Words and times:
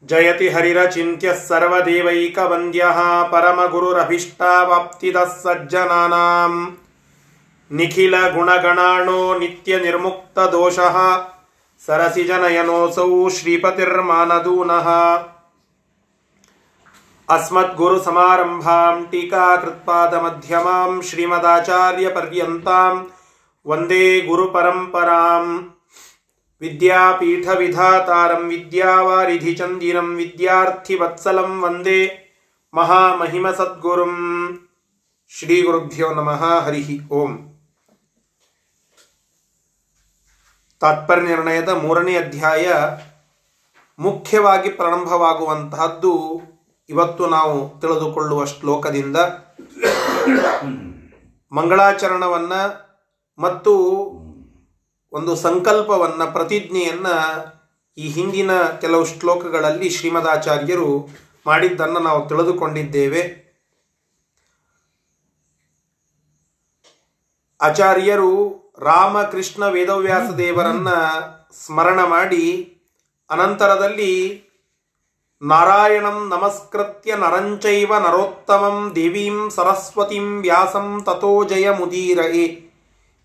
ಜಯತಿ 0.04 0.48
ಹರಿರಚಿಂತ್ಯಃ 0.48 1.48
ಸರ್ವದೇವೈಕವಂದ್ಯಃ 1.48 2.98
ಪರಮಗುರುರಭೀಷ್ಟಾವಾಪ್ತಿದಃ 3.30 5.30
ಸಜ್ಜನಾನಾಂ 5.44 6.85
ನಿಖಿಲ 7.70 8.14
ಗುಣಗಣಾಣೋ 8.34 9.38
ನಿತ್ಯ 9.38 9.78
ನಿರ್ಮುಕ್ತ 9.78 10.38
ದೋಷಃ 10.38 11.26
ಸರಸಿಜನಯನೋಸೌ 11.86 13.28
ಶ್ರೀಪತಿರ್ಮಾನದೂನಃ. 13.28 14.88
ಅಸ್ಮದ್ಗುರುಸಮಾರಂಭಾಂ 17.28 19.06
ಟೀಕಾಕೃತ್ಪಾದಮಧ್ಯಮಾಂ 19.10 21.02
ಶ್ರೀಮದಾಚಾರ್ಯಪರ್ಯಂತಾಂ 21.02 23.10
ವಂದೇ 23.66 24.20
ಗುರುಪರಂಪರಾಂ 24.20 25.74
ವಿದ್ಯಾಪೀಠವಿಧಾತಾರಂ 26.60 28.48
ವಿದ್ಯಾವಾರಿಧಿಚಂದಿರಂ 28.48 30.16
ವಿದ್ಯಾರ್ಥಿವತ್ಸಲಂ 30.16 31.62
ವಂದೇ 31.62 32.28
ಮಹಾಮಹಿಮಸದ್ಗುರುಂ 32.74 34.14
ಶ್ರೀಗುರುಭ್ಯೋ 35.28 36.14
ನಮಃ, 36.14 36.64
ಹರಿಹಿ, 36.64 37.00
ಓಂ. 37.10 37.55
ತಾತ್ಪರ್ಯ 40.80 41.22
ನಿರ್ಣಯದ 41.22 41.68
ಮೂರನೇ 41.68 42.16
ಅಧ್ಯಾಯ 42.16 42.72
ಮುಖ್ಯವಾಗಿ 43.98 44.70
ಪ್ರಾರಂಭವಾಗುವಂತಹದ್ದು 44.70 46.42
ಇವತ್ತು 46.88 47.26
ನಾವು 47.26 47.80
ತಿಳಿದುಕೊಳ್ಳುವ 47.80 48.44
ಶ್ಲೋಕದಿಂದ. 48.44 49.16
ಮಂಗಳಾಚರಣವನ್ನು 51.52 52.86
ಮತ್ತು 53.38 53.72
ಒಂದು 55.12 55.36
ಸಂಕಲ್ಪವನ್ನ, 55.36 56.24
ಪ್ರತಿಜ್ಞೆಯನ್ನ 56.24 57.06
ಈ 57.98 58.08
ಹಿಂದಿನ 58.08 58.62
ಕೆಲವು 58.62 59.04
ಶ್ಲೋಕಗಳಲ್ಲಿ 59.04 59.90
ಶ್ರೀಮದಾಚಾರ್ಯರು 59.90 61.08
ಮಾಡಿದ್ದನ್ನು 61.46 62.00
ನಾವು 62.00 62.28
ತಿಳಿದುಕೊಂಡಿದ್ದೇವೆ. 62.28 63.46
ಆಚಾರ್ಯರು 67.60 68.65
ರಾಮಕೃಷ್ಣ 68.78 69.64
ವೇದವ್ಯಾಸ 69.66 70.30
ದೇವರನ್ನ 70.30 70.88
ಸ್ಮರಣ 71.52 72.00
ಮಾಡಿ, 72.04 72.44
ಅನಂತರದಲ್ಲಿ 73.30 74.42
ನಾರಾಯಣಂ 75.42 76.28
ನಮಸ್ಕೃತ್ಯ 76.28 77.16
ನರಂಚೈವ 77.16 77.92
ನರೋತ್ತಮಂ 77.98 78.92
ದೇವೀಂ 78.94 79.50
ಸರಸ್ವತಿಂ 79.50 80.40
ವ್ಯಾಸಂ 80.40 81.02
ತಥೋ 81.06 81.44
ಜಯ 81.44 81.70
ಮುದೀರಯೆ 81.70 82.46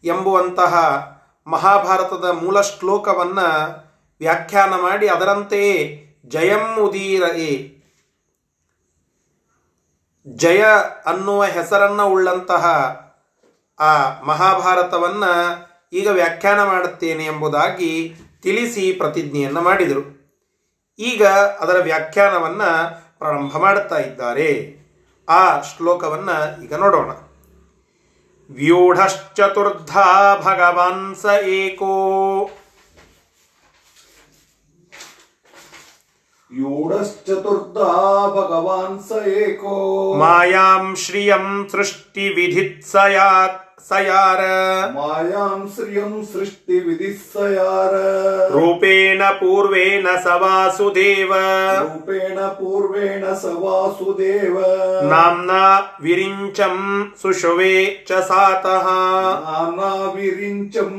ಎಂಬುವಂತಹ 0.04 0.74
ಮಹಾಭಾರತದ 1.48 2.26
ಮೂಲ 2.26 2.62
ಶ್ಲೋಕವನ್ನ 2.62 3.40
ವ್ಯಾಖ್ಯಾನ 4.22 4.74
ಮಾಡಿ, 4.82 5.08
ಅದರಂತೆಯೇ 5.08 5.76
ಜಯಂ 6.26 6.66
ಉದೀರಯೆ 6.80 7.54
ಜಯ 10.28 10.64
ಅನ್ನುವ 11.06 11.44
ಹೆಸರನ್ನ 11.44 12.02
ಉಳ್ಳಂತಹ 12.02 12.66
ಆ 13.82 14.22
ಮಹಾಭಾರತವನ್ನ 14.22 15.24
ಈಗ 15.94 16.08
ವ್ಯಾಖ್ಯಾನ 16.08 16.64
ಮಾಡುತ್ತೇನೆ 16.64 17.26
ಎಂಬುದಾಗಿ 17.26 18.16
ತಿಳಿಸಿ 18.42 18.94
ಪ್ರತಿಜ್ಞೆಯನ್ನು 18.94 19.62
ಮಾಡಿದರು. 19.62 20.22
ಈಗ 21.00 21.26
ಅದರ 21.28 21.78
ವ್ಯಾಖ್ಯಾನವನ್ನು 21.84 23.02
ಪ್ರಾರಂಭ 23.20 23.58
ಮಾಡುತ್ತಾ 23.58 23.98
ಇದ್ದಾರೆ. 23.98 24.82
ಆ 25.30 25.62
ಶ್ಲೋಕವನ್ನ 25.62 26.30
ಈಗ 26.64 26.74
ನೋಡೋಣ. 26.74 27.12
ವ್ಯೂಢಶ್ಚತುರ್ಧ 28.54 29.98
ಭಗವಾನ್ 30.42 31.16
ಸ 31.16 31.26
ಏಕೋ. 31.46 32.50
ಯೂಢಶ್ಚತುರ್ಧಾ 36.54 37.92
ಭಗವಾನ್ 38.28 39.04
ಸ 39.04 39.28
ಏಕೋ. 39.28 40.14
ಮಾಯಾಂ 40.14 40.96
ಶ್ರಿಯಂ 40.96 41.68
ಸೃಷ್ಟಿ 41.72 42.30
ವಿಧಿತ್ಸಯಾತ್ 42.30 43.71
ಸಯಾರ 43.90 44.42
ಮಾಯಾಂ 44.96 45.60
ಶ್ರಿಯಂ 45.74 46.12
ಸೃಷ್ಟಿ 46.32 46.78
ವಿಧಿಸ್ಸಯಾರ 46.86 47.94
ರೂಪೇಣ 48.54 49.22
ಪೂರ್ವೇಣ 49.40 50.06
ಸ 50.26 50.36
ವಾಸುದೇವ 50.42 51.32
ರೂಪೇಣ 51.84 52.40
ಪೂರ್ವೇಣ 52.60 53.24
ಸ 53.36 53.54
ವಾಸುದೇವ 53.64 54.56
ನಾಮ್ನಾ 55.12 55.64
ವಿರಿಂಚಂ 56.04 56.78
ಸುಷುವೆ 57.22 57.76
ಚ 58.10 58.22
ಸಾತಃ 58.30 58.88
ನಾನಾ 59.48 59.92
ವಿರಿಂಚಂ 60.16 60.94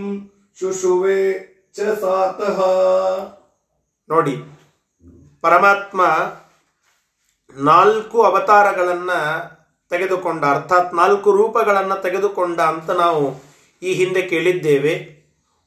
ಶುಶುವೆ 0.58 1.20
ಚ 1.74 1.96
ಸಾತಃ 2.00 2.60
ನೋಡಿ 4.10 4.36
ಪರಮಾತ್ಮ 5.44 6.00
ನಾಲ್ಕು 7.56 8.18
ಅವತಾರಗಳನ್ನ 8.24 9.12
ತೆಗೆದುಕೊಂಡ, 9.92 10.42
ಅರ್ಥಾತ್ 10.54 10.92
ನಾಲ್ಕು 10.94 11.30
ರೂಪಗಳನ್ನು 11.32 11.96
ತೆಗೆದುಕೊಂಡ 12.02 12.58
ಅಂತ 12.72 12.90
ನಾವು 13.04 13.24
ಈ 13.82 13.92
ಹಿಂದೆ 14.00 14.22
ಕೇಳಿದ್ದೇವೆ. 14.32 14.94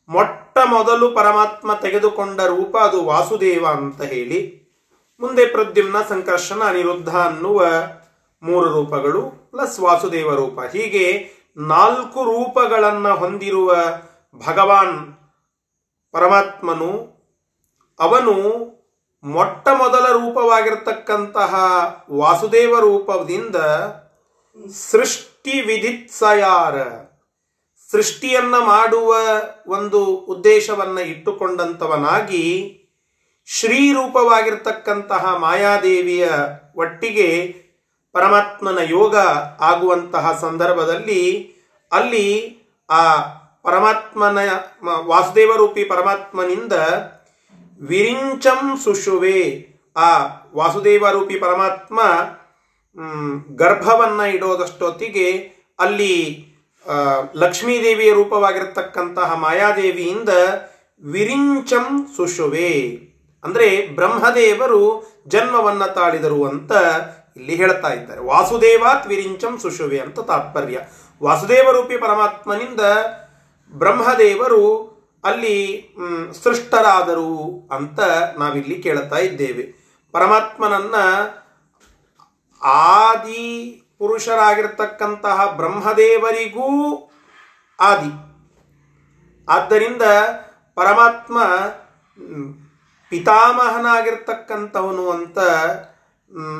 ಮೊಟ್ಟ 0.10 0.58
ಮೊದಲು 0.72 1.06
ಪರಮಾತ್ಮ 1.12 1.70
ತೆಗೆದುಕೊಂಡ 1.82 2.40
ರೂಪ 2.54 2.76
ಅದು 2.78 3.00
ವಾಸುದೇವ 3.06 3.64
ಅಂತ 3.80 4.02
ಹೇಳಿ, 4.14 4.40
ಮುಂದೆ 5.22 5.44
ಪ್ರದ್ಯುಮ್ನ 5.46 5.98
ಸಂಕರ್ಷಣ, 6.10 6.60
ಅನಿರುದ್ಧ 6.64 7.12
ಅನ್ನುವ 7.30 7.60
ಮೂರು 8.44 8.68
ರೂಪಗಳು, 8.74 9.22
ಪ್ಲಸ್ 9.52 9.78
ವಾಸುದೇವ 9.80 10.30
ರೂಪ. 10.36 10.60
ಹೀಗೆ 10.74 11.06
ನಾಲ್ಕು 11.58 12.22
ರೂಪಗಳನ್ನು 12.24 13.12
ಹೊಂದಿರುವ 13.16 13.74
ಭಗವಾನ್ 14.48 14.98
ಪರಮಾತ್ಮನು, 16.14 16.92
ಅವನು 18.00 18.36
ಮೊಟ್ಟ 19.24 19.68
ಮೊದಲ 19.78 20.06
ರೂಪವಾಗಿರತಕ್ಕಂತಹ 20.18 21.54
ವಾಸುದೇವ 22.14 22.74
ರೂಪದಿಂದ 22.80 23.58
ಸೃಷ್ಟಿ 24.60 25.62
ವಿಧಿತ್ಸಯಾರ 25.62 26.76
ಸೃಷ್ಟಿಯನ್ನ 27.92 28.56
ಮಾಡುವ 28.60 29.14
ಒಂದು 29.68 30.06
ಉದ್ದೇಶವನ್ನ 30.06 30.98
ಇಟ್ಟುಕೊಂಡಂತವನಾಗಿ 30.98 32.46
ಶ್ರೀರೂಪವಾಗಿರ್ತಕ್ಕಂತಹ 33.48 35.36
ಮಾಯಾದೇವಿಯ 35.36 36.28
ಒಟ್ಟಿಗೆ 36.76 37.30
ಪರಮಾತ್ಮನ 38.16 38.80
ಯೋಗ 38.90 39.16
ಆಗುವಂತಹ 39.62 40.40
ಸಂದರ್ಭದಲ್ಲಿ 40.42 41.22
ಅಲ್ಲಿ 41.92 42.28
ಆ 42.90 43.04
ಪರಮಾತ್ಮನ 43.64 44.40
ವಾಸುದೇವರೂಪಿ 45.06 45.06
ವಾಸುದೇವ 45.06 45.52
ರೂಪಿ 45.56 45.84
ಪರಮಾತ್ಮನಿಂದ 45.84 46.74
ವಿರಿಂಚಂ 47.82 48.78
ಸುಶುವೆ 48.84 49.42
ಆ 49.98 50.10
ವಾಸುದೇವ 50.56 51.10
ರೂಪಿ 51.10 51.40
ಪರಮಾತ್ಮ 51.40 52.00
ಗರ್ಭವನ್ನ 53.56 54.22
ಇಡೋದಷ್ಟೊತ್ತಿಗೆ 54.22 55.32
ಅಲ್ಲಿ 55.80 56.14
ಲಕ್ಷ್ಮೀದೇವಿಯ 57.36 58.14
ರೂಪವಾಗಿರತಕ್ಕಂತಹ 58.14 59.34
ಮಾಯಾದೇವಿಯಿಂದ 59.34 60.30
ವಿರಿಂಚಂ 61.02 62.08
ಸುಶುವೆ. 62.16 62.72
ಅಂದರೆ 63.44 63.88
ಬ್ರಹ್ಮದೇವರು 63.96 64.82
ಜನ್ಮವನ್ನ 65.28 65.86
ತಾಳಿದರು 65.86 66.46
ಅಂತ 66.46 66.72
ಇಲ್ಲಿ 67.38 67.56
ಹೇಳ್ತಾ 67.56 67.90
ಇದ್ದಾರೆ. 67.94 68.22
ವಾಸುದೇವಾತ್ 68.22 69.08
ವಿರಿಂಚಂ 69.08 69.58
ಸುಶುವೆ 69.58 70.00
ಅಂತ 70.00 70.20
ತಾತ್ಪರ್ಯ. 70.20 70.80
ವಾಸುದೇವ 71.24 71.72
ರೂಪಿ 71.72 71.98
ಪರಮಾತ್ಮನಿಂದ 71.98 72.82
ಬ್ರಹ್ಮದೇವರು 73.74 74.66
ಅಲ್ಲಿ 75.24 75.56
ಸೃಷ್ಟರಾದರು 76.44 77.34
ಅಂತ 77.72 78.00
ನಾವಿಲ್ಲಿ 78.38 78.76
ಕೇಳ್ತಾ 78.84 79.18
ಇದ್ದೇವೆ. 79.18 79.64
ಪರಮಾತ್ಮನನ್ನ 80.12 80.96
ಆದಿ 82.66 83.82
ಪುರುಷರಾಗಿರ್ತಕ್ಕಂತಹ 84.00 85.46
ಬ್ರಹ್ಮದೇವರಿಗೂ 85.46 86.96
ಆದಿ. 87.80 88.10
ಆದ್ದರಿಂದ 89.50 90.02
ಪರಮಾತ್ಮ 90.76 91.44
ಪಿತಾಮಹನಾಗಿರ್ತಕ್ಕಂಥವನು 93.10 95.10
ಅಂತ 95.10 95.40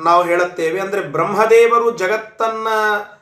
ನಾವು 0.04 0.24
ಹೇಳುತ್ತೇವೆ. 0.24 0.80
ಅಂದರೆ 0.80 1.02
ಬ್ರಹ್ಮದೇವರು 1.02 1.92
ಜಗತ್ತನ್ನು 1.92 3.16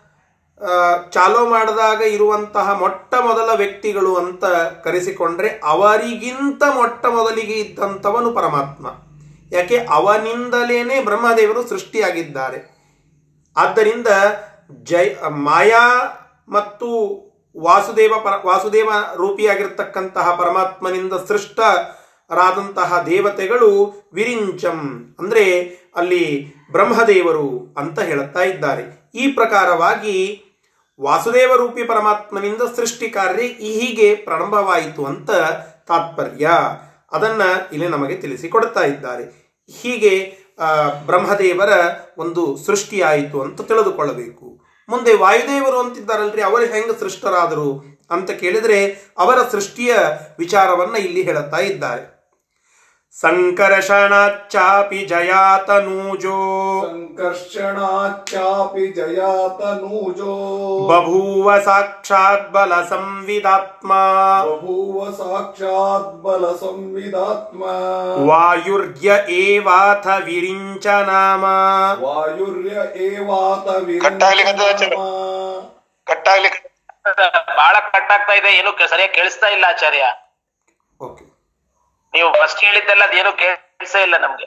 ಚಾಲೋ 1.10 1.50
ಮಾಡಿದಾಗ 1.50 2.02
ಇರುವಂತಹ 2.02 2.80
ಮೊಟ್ಟ 2.80 3.16
ಮೊದಲ 3.16 3.56
ವ್ಯಕ್ತಿಗಳು 3.56 4.16
ಅಂತ 4.16 4.46
ಕರೆಸಿಕೊಂಡ್ರೆ 4.84 5.60
ಅವರಿಗಿಂತ 5.64 6.64
ಮೊಟ್ಟ 6.76 7.06
ಮೊದಲಿಗೆ 7.06 7.54
ಇದ್ದಂಥವನು 7.54 8.32
ಪರಮಾತ್ಮ. 8.32 8.88
ಯಾಕೆ? 9.52 9.78
ಅವನಿಂದಲೇ 9.78 11.04
ಬ್ರಹ್ಮದೇವರು 11.04 11.68
ಸೃಷ್ಟಿಯಾಗಿದ್ದಾರೆ. 11.68 12.73
ಆದ್ದರಿಂದ 13.58 14.08
ಜೈ, 14.84 15.16
ಮಾಯಾ 15.30 16.04
ಮತ್ತು 16.50 16.88
ವಾಸುದೇವ 17.60 18.14
ಪರ, 18.24 18.32
ವಾಸುದೇವ 18.46 18.90
ರೂಪಿಯಾಗಿರ್ತಕ್ಕಂತಹ 19.16 20.36
ಪರಮಾತ್ಮನಿಂದ 20.36 21.14
ಸೃಷ್ಟರಾದಂತಹ 21.28 23.04
ದೇವತೆಗಳು 23.06 23.94
ವಿರಿಂಚಂ. 24.14 25.16
ಅಂದರೆ 25.20 25.66
ಅಲ್ಲಿ 25.96 26.54
ಬ್ರಹ್ಮದೇವರು 26.72 27.76
ಅಂತ 27.78 28.00
ಹೇಳುತ್ತಾ 28.00 28.40
ಇದ್ದಾರೆ. 28.40 29.12
ಈ 29.16 29.28
ಪ್ರಕಾರವಾಗಿ 29.28 30.44
ವಾಸುದೇವ 31.02 31.56
ರೂಪಿ 31.56 31.84
ಪರಮಾತ್ಮನಿಂದ 31.84 32.62
ಸೃಷ್ಟಿ 32.76 33.10
ಕಾರ್ಯ 33.10 33.44
ಹೀಗೆ 33.44 34.16
ಪ್ರಾರಂಭವಾಯಿತು 34.16 35.06
ಅಂತ 35.06 35.32
ತಾತ್ಪರ್ಯ. 35.88 36.50
ಅದನ್ನು 37.12 37.74
ಇಲ್ಲಿ 37.74 37.88
ನಮಗೆ 37.88 38.16
ತಿಳಿಸಿಕೊಡ್ತಾ 38.16 38.80
ಇದ್ದಾರೆ. 38.80 39.44
ಹೀಗೆ 39.82 40.43
ಬ್ರಹ್ಮದೇವರ 41.06 41.70
ಒಂದು 42.18 42.58
ಸೃಷ್ಟಿಯಾಯಿತು 42.58 43.42
ಅಂತ 43.42 43.62
ತಿಳಿದುಕೊಳ್ಳಬೇಕು. 43.62 44.64
ಮುಂದೆ 44.90 45.14
ವಾಯುದೇವರು 45.14 45.80
ಅಂತಿದ್ದಾರಲ್ರಿ, 45.80 46.42
ಅವರು 46.42 46.66
ಹೆಂಗೆ 46.66 47.00
ಸೃಷ್ಟರಾದರು 47.00 47.84
ಅಂತ 48.12 48.32
ಕೇಳಿದರೆ 48.32 49.12
ಅವರ 49.18 49.38
ಸೃಷ್ಟಿಯ 49.52 49.96
ವಿಚಾರವನ್ನ 50.40 50.96
ಇಲ್ಲಿ 50.96 51.22
ಹೇಳುತ್ತಾ 51.22 51.58
ಇದ್ದಾರೆ. 51.58 52.13
ಸಂಕರ್ಷಣಾಚಾಪಿ 53.18 55.02
जयातनूजो 55.10 56.38
सङ्कर्षणाच्चापि 56.86 58.86
जयातनूजो 58.98 60.34
बभूव 60.90 61.48
ಸಾಕ್ಷಾತ್ 61.68 62.48
ಬಲ 62.56 62.72
साक्षाद्बलसंविदात्मा 62.82 64.02
ಬಭೂವ 64.48 65.12
ಸಾಕ್ಷಾತ್ 65.20 66.10
ಬಲ 66.24 66.44
नाम 66.64 67.66
ವಾಯುರ್ಯ 68.30 69.20
ಏವಾಥ 69.42 70.08
ವಿರಿಂಚ 70.08 70.88
ನಾಮ. 71.12 71.44
ವಾಯುರ್ಯ 72.06 72.74
ಏವಾತ 73.10 73.68
ಕಟ್ಟಾಗ್ಲಿಕ್ಕೆ 74.06 74.52
ಹತ್ತದ 74.52 74.72
ವಿರಿಂಚನಾಮ. 74.72 74.98
ಕಟ್ಟಾಗ್ಲಿಕ್ಕೆ 76.08 76.62
ಬಹಳ 77.62 77.76
ಕಟ್ಟಾಗ್ತಾ 77.86 78.16
ಆಗ್ತಾ 78.16 78.34
ಇದೆ 78.34 78.60
ಏನು 78.60 78.90
ಸರಿಯಾಗಿ 78.90 79.14
ಕೇಳಿಸ್ತಾ 79.14 79.48
ಇಲ್ಲ 79.48 79.66
ಆಚಾರ್ಯ. 79.66 80.04
ಓಕೆ. 81.00 81.33
ನೀವು 82.14 82.34
ಫಸ್ಟ್ 82.34 82.64
ಹೇಳಿದ್ದೆಲ್ಲ 82.64 83.04
ಅದೇನು 83.04 83.38
ಕೆಲಸ 83.38 83.96
ಇಲ್ಲ 83.96 84.18
ನಮ್ಗೆ. 84.18 84.46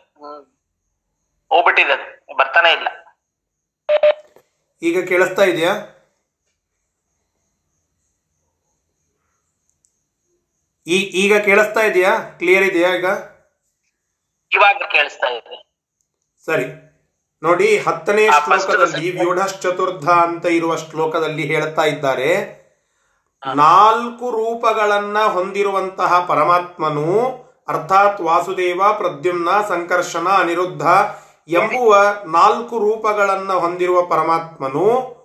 ಹೋಗ್ಬಿಟ್ಟಿದೆ 1.51 1.93
ಅದು. 1.93 2.37
ಬರ್ತಾನೆ 2.37 2.73
ಇಲ್ಲ. 2.73 2.89
ಈಗ 4.83 5.09
ಕೇಳಿಸ್ತಾ 5.09 5.43
ಇದೆಯಾ? 5.43 5.73
ಈ 10.87 10.97
ಈಗ 10.97 11.39
ಕೇಳಿಸ್ತಾ 11.39 11.81
ಇದೆಯಾ? 11.81 12.19
ಕ್ಲಿಯರ್ 12.39 12.65
ಇದೆಯಾ 12.65 12.95
ಈಗ? 12.95 13.05
ಇವಾಗ 14.53 14.83
ಕೇಳಿಸ್ತಾ 14.93 15.27
ಇದೆ. 15.27 15.67
ಸರಿ. 16.47 16.67
ನೋಡಿ 17.43 17.79
ಹತ್ತನೇ 17.79 18.29
ಶ್ಲೋಕದಲ್ಲಿ. 18.45 19.11
ವ್ಯೂಢಶ್ಚತುರ್ಧ 19.11 20.09
ಅಂತ 20.09 20.47
ಇರುವ 20.47 20.77
ಶ್ಲೋಕದಲ್ಲಿ 20.77 21.55
ಹೇಳ್ತಾ 21.55 21.83
ಇದ್ದಾರೆ. 21.83 22.57
ನಾಲ್ಕು 23.55 24.31
ರೂಪಗಳನ್ನ 24.31 25.19
ಹೊಂದಿರುವಂತಹ 25.19 26.27
ಪರಮಾತ್ಮನು 26.27 27.46
ಅರ್ಥಾತ್ 27.69 28.21
ವಾಸುದೇವ 28.21 28.83
ಪ್ರದ್ಯುಮ್ನ 28.97 29.49
ಸಂಕರ್ಷಣ 29.69 30.29
ಅನಿರುದ್ಧ 30.29 30.83
ಎಂಬುವ 31.49 31.97
ನಾಲ್ಕು 32.27 32.79
ರೂಪಗಳನ್ನು 32.79 33.61
ಹೊಂದಿರುವ 33.61 34.03
ಪರಮಾತ್ಮನು 34.03 35.17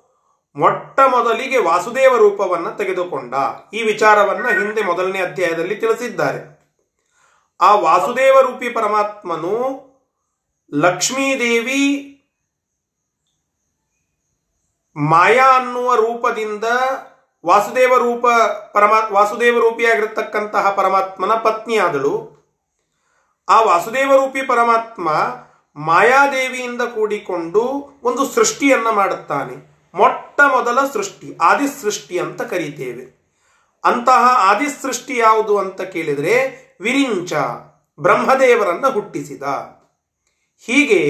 ಮೊಟ್ಟ 0.55 0.99
ಮೊದಲಿಗೆ 0.99 1.57
ವಾಸುದೇವ 1.57 2.17
ರೂಪವನ್ನು 2.17 2.77
ತೆಗೆದುಕೊಂಡ. 2.77 3.33
ಈ 3.73 3.83
ವಿಚಾರವನ್ನು 3.83 4.47
ಹಿಂದೆ 4.47 4.81
ಮೊದಲನೇ 4.81 5.19
ಅಧ್ಯಾಯದಲ್ಲಿ 5.19 5.75
ತಿಳಿಸಿದ್ದಾರೆ. 5.75 6.61
ಆ 7.61 7.75
ವಾಸುದೇವ 7.75 8.41
ರೂಪಿ 8.41 8.69
ಪರಮಾತ್ಮನು 8.69 9.81
ಲಕ್ಷ್ಮೀದೇವಿ 10.73 12.07
ಮಾಯಾ 14.95 15.57
ಅನ್ನುವ 15.57 15.95
ರೂಪದಿಂದ 15.95 16.63
ವಾಸುದೇವ 17.45 17.97
ರೂಪ 17.97 18.27
ಪರಮಾ, 18.73 19.07
ವಾಸುದೇವ 19.11 19.59
ರೂಪಿಯಾಗಿರ್ತಕ್ಕಂತಹ 19.59 20.71
ಪರಮಾತ್ಮನ 20.71 21.31
ಪತ್ನಿಯಾದಳು. 21.31 22.41
ಆ 23.49 23.61
ವಾಸುದೇವ 23.61 24.25
ರೂಪಿ 24.25 24.41
ಪರಮಾತ್ಮ 24.41 25.09
ಮಾಯಾದೇವಿಯಿಂದ 25.75 26.81
ಕೂಡಿಕೊಂಡು 26.81 27.61
ಒಂದು 28.03 28.25
ಸೃಷ್ಟಿಯನ್ನ 28.25 28.89
ಮಾಡುತ್ತಾನೆ. 28.89 29.71
ಮೊಟ್ಟ 29.93 30.41
ಮೊದಲ 30.41 30.79
ಸೃಷ್ಟಿ 30.93 31.37
ಆದಿ 31.41 31.81
ಸೃಷ್ಟಿ 31.81 32.19
ಅಂತ 32.19 32.41
ಕರೀತೇವೆ. 32.41 33.21
ಅಂತಹ 33.83 34.35
ಆದಿ 34.37 34.69
ಸೃಷ್ಟಿ 34.69 35.17
ಯಾವುದು 35.17 35.57
ಅಂತ 35.57 35.81
ಕೇಳಿದರೆ 35.81 36.57
ವಿರಿಂಚ, 36.81 37.33
ಬ್ರಹ್ಮದೇವರನ್ನ 37.99 38.87
ಹುಟ್ಟಿಸಿದ. 38.87 39.43
ಹೀಗೆ 40.65 41.01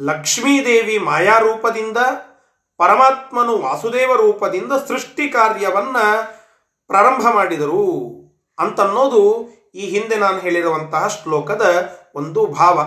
ಲಕ್ಷ್ಮೀದೇವಿ 0.00 0.98
ಮಾಯಾರೂಪದಿಂದ 0.98 1.96
ಪರಮಾತ್ಮನು 2.78 3.58
ವಾಸುದೇವ 3.58 4.14
ರೂಪದಿಂದ 4.14 4.72
ಸೃಷ್ಟಿ 4.88 5.28
ಕಾರ್ಯವನ್ನ 5.28 5.96
ಪ್ರಾರಂಭ 6.86 7.28
ಮಾಡಿದರು 7.30 7.82
ಅಂತನ್ನೋದು 8.58 9.48
ಈ 9.74 9.86
ಹಿಂದೆ 9.86 10.16
ನಾನು 10.16 10.38
ಹೇಳಿರುವಂತಹ 10.38 11.06
ಶ್ಲೋಕದ 11.06 11.90
ಒಂದು 12.14 12.46
ಭಾವ. 12.46 12.80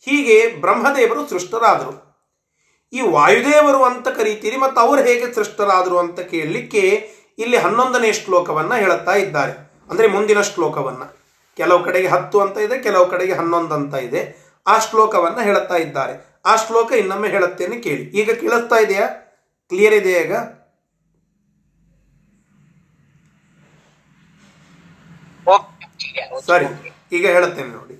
ಹೀಗೆ 0.00 0.54
ಬ್ರಹ್ಮದೇವರು 0.60 1.28
ಸೃಷ್ಟರಾದರು. 1.28 2.06
ಈ 2.92 3.00
ವಾಯುದೇವರು 3.00 3.84
ಅಂತ 3.84 4.08
ಕರೀತೀರಿ 4.08 4.56
ಮತ್ತು 4.56 4.80
ಅವರು 4.80 5.02
ಹೇಗೆ 5.02 5.34
ಸೃಷ್ಟರಾದರು 5.34 5.98
ಅಂತ 5.98 6.20
ಕೇಳಲಿಕ್ಕೆ 6.20 7.10
ಇಲ್ಲಿ 7.38 7.56
ಹನ್ನೊಂದನೇ 7.56 8.12
ಶ್ಲೋಕವನ್ನ 8.12 8.74
ಹೇಳುತ್ತಾ 8.74 9.12
ಇದ್ದಾರೆ. 9.12 9.52
ಅಂದರೆ 9.90 10.06
ಮುಂದಿನ 10.06 10.40
ಶ್ಲೋಕವನ್ನ. 10.40 11.02
ಕೆಲವು 11.56 11.84
ಕಡೆಗೆ 11.84 12.08
ಹತ್ತು 12.08 12.40
ಅಂತ 12.40 12.58
ಇದೆ, 12.58 12.78
ಕೆಲವು 12.78 13.06
ಕಡೆಗೆ 13.06 13.32
ಹನ್ನೊಂದು 13.32 13.74
ಅಂತ 13.74 13.94
ಇದೆ. 13.94 14.46
ಆ 14.66 14.78
ಶ್ಲೋಕವನ್ನ 14.78 15.40
ಹೇಳುತ್ತಾ 15.40 15.74
ಇದ್ದಾರೆ. 15.74 16.35
ಆ 16.46 16.56
ಶ್ಲೋಕ 16.62 16.90
ಇನ್ನೊಮ್ಮೆ 16.92 17.28
ಹೇಳುತ್ತೇನೆ 17.28 17.76
ಕೇಳಿ. 17.86 18.04
ಈಗ 18.20 18.28
ಕೇಳಿಸ್ತಾ 18.42 18.76
ಇದೆಯಾ? 18.84 19.06
ಕ್ಲಿಯರ್ 19.70 19.94
ಇದೆಯಾ 19.94 20.20
ಈಗ? 20.26 20.34
ಸರಿ 26.48 26.66
ಈಗ 27.12 27.24
ಹೇಳುತ್ತೇನೆ 27.26 27.70
ನೋಡಿ. 27.70 27.96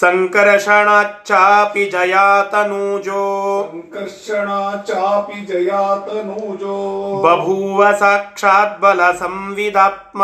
ಸಂಕರ್ಷಣಾಚಾಪಿ 0.00 1.90
ಜಯಾತನೂಜೋ. 1.90 3.62
ಸಂಕರ್ಷಣ 3.72 4.48
ಚಾಪಿ 4.82 5.46
ಜಯಾತನೂಜೋ. 5.46 6.74
ಬಭೂವ 7.22 7.86
ಸಾಕ್ಷಾತ್ 7.98 8.80
ಬಲ 8.80 9.00
ಸಂವಿದಾತ್ಮ. 9.18 10.22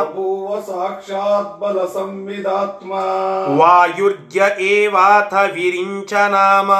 ಬಭೂವ 0.00 0.60
ಸಾಕ್ಷಾತ್ 0.60 1.60
ಬಲ 1.60 1.84
ಸಂವಿದಾತ್ಮ. 1.94 2.92
ವಾಯುರ್ಯ 3.60 4.42
ಏವಾಥ 4.60 5.34
ವಿರಿಂಚ 5.34 6.12
ನಾಮ. 6.12 6.70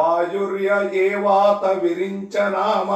ವಾಯುರ್ಯ 0.00 0.98
ಏವಾತ 0.98 1.82
ವಿರಿಂಚ 1.82 2.36
ನಾಮ. 2.36 2.90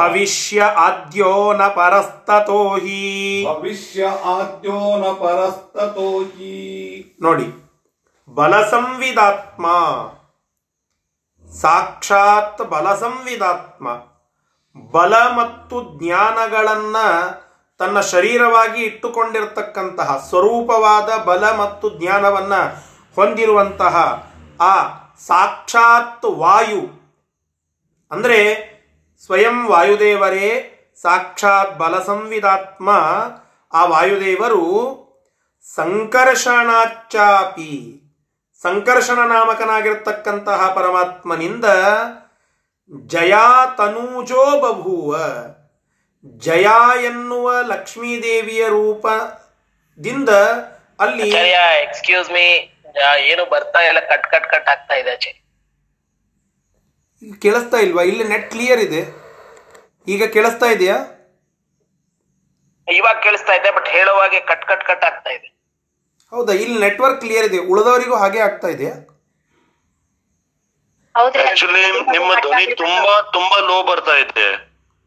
ಭವಿಷ್ಯ 0.00 0.62
ಆದ್ಯೋ 0.62 1.52
ನ 1.52 1.62
ಪರಸ್ತತೋ 1.62 2.68
ಹಿ. 2.68 3.46
ಭವಿಷ್ಯ 3.48 4.06
ಆದ್ಯೋ 4.06 4.98
ನ 4.98 5.02
ಪರಸ್ತತೋ 5.02 6.22
ಹಿ. 6.22 7.16
ನೋಡಿ 7.22 7.69
ಬಲ 8.34 8.68
ಸಂವಿದಾತ್ಮ 8.68 9.66
ಸಾಕ್ಷಾತ್ 11.60 12.62
ಬಲ 12.62 12.94
ಸಂವಿದಾತ್ಮ 12.94 13.88
ಬಲ 14.90 15.14
ಮತ್ತು 15.14 15.98
ಜ್ಞಾನಗಳನ್ನ 15.98 16.96
ತನ್ನ 17.78 18.00
ಶರೀರವಾಗಿ 18.00 18.82
ಇಟ್ಟುಕೊಂಡಿರತಕ್ಕಂತಹ 18.82 20.26
ಸ್ವರೂಪವಾದ 20.28 21.22
ಬಲ 21.22 21.56
ಮತ್ತು 21.56 21.90
ಜ್ಞಾನವನ್ನ 21.90 22.54
ಹೊಂದಿರುವಂತಹ 23.14 24.26
ಆ 24.60 24.88
ಸಾಕ್ಷಾತ್ 25.26 26.24
ವಾಯು. 26.24 27.00
ಅಂದರೆ 28.10 28.70
ಸ್ವಯಂ 29.26 29.68
ವಾಯುದೇವರೇ 29.68 30.72
ಸಾಕ್ಷಾತ್ 31.02 31.78
ಬಲ 31.78 32.02
ಸಂವಿದಾತ್ಮ 32.02 32.90
ಆ 33.72 33.84
ವಾಯುದೇವರು 33.84 34.64
ಸಂಕರ್ಷಣಾಚಾಪಿ 35.74 36.90
ಸಂಕರ್ಷಣ 38.62 39.18
ನಾಮಕನಾಗಿರ್ತಕ್ಕಂತಹ 39.26 40.74
ಪರಮಾತ್ಮನಿಂದ 40.74 41.64
ಜಯಾ 43.06 43.66
ತನೂಜೋ 43.78 44.60
ಬಭೂವ. 44.60 45.16
ಜಯ 46.38 46.68
ಎನ್ನುವ 47.04 47.62
ಲಕ್ಷ್ಮೀದೇವಿಯ 47.62 48.68
ರೂಪದಿಂದ 48.68 50.28
ಅಲ್ಲಿ 51.00 51.28
ಎಕ್ಸ್ಕ್ಯೂಸ್ 51.82 52.30
ಮೀ 52.30 52.46
ಏನು 53.30 53.50
ಬರ್ತಾ 53.50 53.80
ಇಲ್ಲ 53.80 54.00
ಕಟ್ 54.00 54.26
ಕಟ್ 54.26 54.48
ಕಟ್ 54.50 54.68
ಆಗ್ತಾ 54.68 54.94
ಇದೆ 54.94 55.14
ಕೇಳಿಸ್ತಾ 57.42 57.76
ಇಲ್ವಾ? 57.76 58.02
ಇಲ್ಲಿ 58.02 58.24
ನೆಟ್ 58.24 58.50
ಕ್ಲಿಯರ್ 58.50 58.80
ಇದೆ. 58.80 59.00
ಈಗ 60.08 60.24
ಕೇಳಿಸ್ತಾ 60.24 60.66
ಇದೆಯಾ? 60.66 60.96
ಇವಾಗ 62.88 63.16
ಕೇಳಿಸ್ತಾ 63.22 63.52
ಇದೆ 63.52 63.70
ಬಟ್ 63.70 63.88
ಹೇಳುವಾಗೆ 63.88 64.40
ಕಟ್ 64.40 64.64
ಕಟ್ 64.66 64.84
ಕಟ್ 64.84 65.04
ಆಗ್ತಾ 65.04 65.30
ಇದೆ. 65.30 65.49
ಹೌದಾ? 66.32 66.52
ಇಲ್ಲಿ 66.52 66.80
ನೆಟ್ವರ್ಕ್ 66.80 67.20
ಕ್ಲಿಯರ್ 67.20 67.46
ಇದೆ. 67.46 67.58
ಉಳಿದವರಿಗೂ 67.72 68.16
ಹಾಗೆ 68.16 68.40
ಆಗ್ತಾ 68.40 68.68
ಇದೆಯಾ 68.68 68.94
ಆಕ್ಚುಲಿ 71.14 71.80
ನಿಮ್ಮ 72.12 72.30
ಧ್ವನಿ 72.40 72.74
ತುಂಬಾ 72.74 73.14
ತುಂಬಾ 73.32 73.56
ಲೋ 73.60 73.82
ಬರ್ತಾ 73.82 74.16
ಇದೆ. 74.16 74.48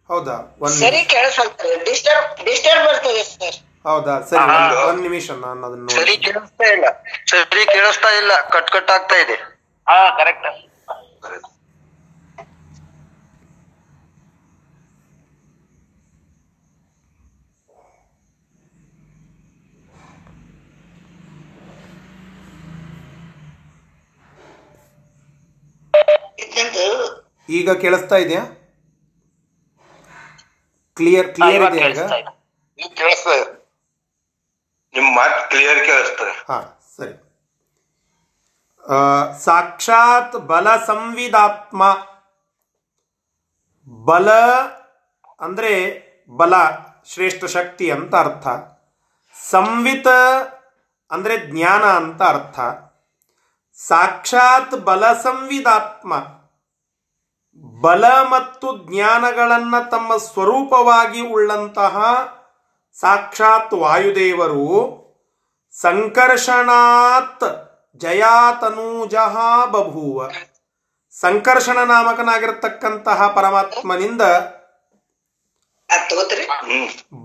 ಹೌದಾ? 0.09 0.55
ಒಂದ್ 0.61 0.75
ಸರಿ 0.79 1.05
ಕೇಳಿಸ್ಕೊಳ್ತದೆ 1.05 1.85
ಡಿಸ್ಟರ್ಬ್ 1.85 2.45
ಡಿಸ್ಟರ್ಬ್ 2.45 2.83
ಬರ್ತದೆ 2.87 3.23
ಸರ್. 3.23 3.57
ಹೌದಾ? 3.87 4.21
ಸರಿ 4.21 4.43
ಒಂದ್ 4.89 5.01
ನಿಮಿಷ 5.01 5.31
ನಾನು 5.31 5.67
ಅದನ್ನ 5.67 5.87
ಸರಿ 5.89 6.17
ಕೇಳಿಸ್ತಾ 6.17 6.65
ಇಲ್ಲ. 6.65 6.85
ಸರಿ 7.27 7.65
ಕೇಳಿಸ್ತಾ 7.65 8.09
ಇಲ್ಲ. 8.17 8.49
ಕಟ್ 8.49 8.71
ಕಟ್ 8.71 8.91
ಆಗ್ತಾ 8.91 9.15
ಇದೆ. 9.15 9.37
ಹಾ 9.87 10.17
ಕರೆಕ್ಟ್ 10.17 10.47
ಈಗ 27.49 27.71
ಕೇಳಿಸ್ತಾ 27.71 28.15
ಇದೆಯಾ? 28.15 28.45
ಕ್ಲಿಯರ್ 30.95 31.35
ಕ್ಲಿಯರ್ 31.35 31.55
ಇವಾಗ 31.55 31.73
ಈಗ? 31.73 31.83
ಕೇಳಿಸ್ತಾ 32.93 33.29
ಇದೆ. 33.29 33.63
ನಿಮ್ಮ 34.93 35.15
ಮಾತು 35.15 35.49
ಕ್ಲಿಯರ್ 35.49 35.85
ಕೇಳಿಸ್ತದೆ 35.85 36.45
ಹಾ 36.47 36.83
ಸರಿ. 36.97 37.23
ಆ, 38.89 39.31
ಸಾಕ್ಷಾತ್ 39.37 40.35
ಬಲ 40.35 40.83
ಸಂವಿದಾತ್ಮ. 40.85 41.83
ಬಲ 44.05 44.31
ಅಂದ್ರೆ 45.39 46.03
ಬಲ 46.29 46.53
ಶ್ರೇಷ್ಠ 47.05 47.45
ಶಕ್ತಿ 47.45 47.91
ಅಂತ 47.91 48.15
ಅರ್ಥ. 48.15 48.47
ಸಂವಿತ 49.49 50.07
ಅಂದ್ರೆ 51.11 51.47
ಜ್ಞಾನ 51.47 51.83
ಅಂತ 51.83 52.21
ಅರ್ಥ. 52.21 52.59
ಸಾಕ್ಷಾತ್ 53.75 54.75
ಬಲ 54.75 55.13
ಸಂವಿದಾತ್ಮ. 55.13 56.42
ಬಲ 57.83 58.05
ಮತ್ತು 58.29 58.77
ಜ್ಞಾನಗಳನ್ನು 58.77 59.89
ತಮ್ಮ 59.89 60.17
ಸ್ವರೂಪವಾಗಿ 60.17 61.21
ಉಳ್ಳಂತಹ 61.27 61.95
ಸಾಕ್ಷಾತ್ 62.99 63.73
ವಾಯುದೇವರು 63.73 64.67
ಸಂಕರ್ಷಣಾತ್ 65.81 67.45
ಜಯಾತನೂಜಃ 67.95 69.35
ಬಭೂವ. 69.65 70.17
ಸಂಕರ್ಷಣ 71.21 71.77
ನಾಮಕನಾಗಿರತಕ್ಕಂತಹ 71.83 73.27
ಪರಮಾತ್ಮನಿಂದ 73.27 74.21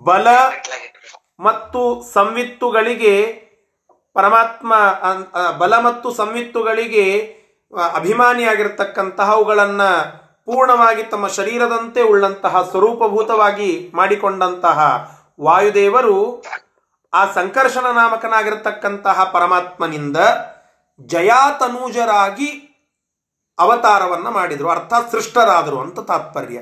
ಬಲ 0.05 0.29
ಮತ್ತು 1.41 2.11
ಸಂವಿತ್ತುಗಳಿಗೆ 2.13 3.15
ಪರಮಾತ್ಮ 4.15 4.75
ಅನ್- 5.03 5.59
ಬಲ 5.59 5.79
ಮತ್ತು 5.79 6.11
ಸಂವಿತ್ತುಗಳಿಗೆ 6.11 7.35
ಆ, 7.73 7.89
ಅಭಿಮಾನಿಯಾಗಿರ್ತಕ್ಕಂತಹ 7.95 9.31
ಅವುಗಳನ್ನು 9.31 9.89
ಪೂರ್ಣವಾಗಿ 10.49 11.03
ತಮ್ಮ 11.03 11.27
ಶರೀರದಂತೆ 11.27 12.03
ಉಳ್ಳಂತಹ 12.03 12.63
ಸ್ವರೂಪಭೂತವಾಗಿ 12.63 13.93
ಮಾಡಿಕೊಂಡಂತಹ 13.95 14.79
ವಾಯುದೇವರು 15.41 16.45
ಆ 17.15 17.33
ಸಂಕರ್ಷಣ 17.33 17.81
ನಾಮಕನಾಗಿರತಕ್ಕಂತಹ 17.81 19.25
ಪರಮಾತ್ಮನಿಂದ 19.25 20.17
ಜಯಾತನೂಜರಾಗಿ 21.01 22.49
ಅವತಾರವನ್ನ 23.59 24.29
ಮಾಡಿದರು. 24.29 24.69
ಅರ್ಥಾತ್ 24.69 25.11
ಸೃಷ್ಟರಾದರು 25.11 25.81
ಅಂತ 25.81 26.01
ತಾತ್ಪರ್ಯ. 26.01 26.59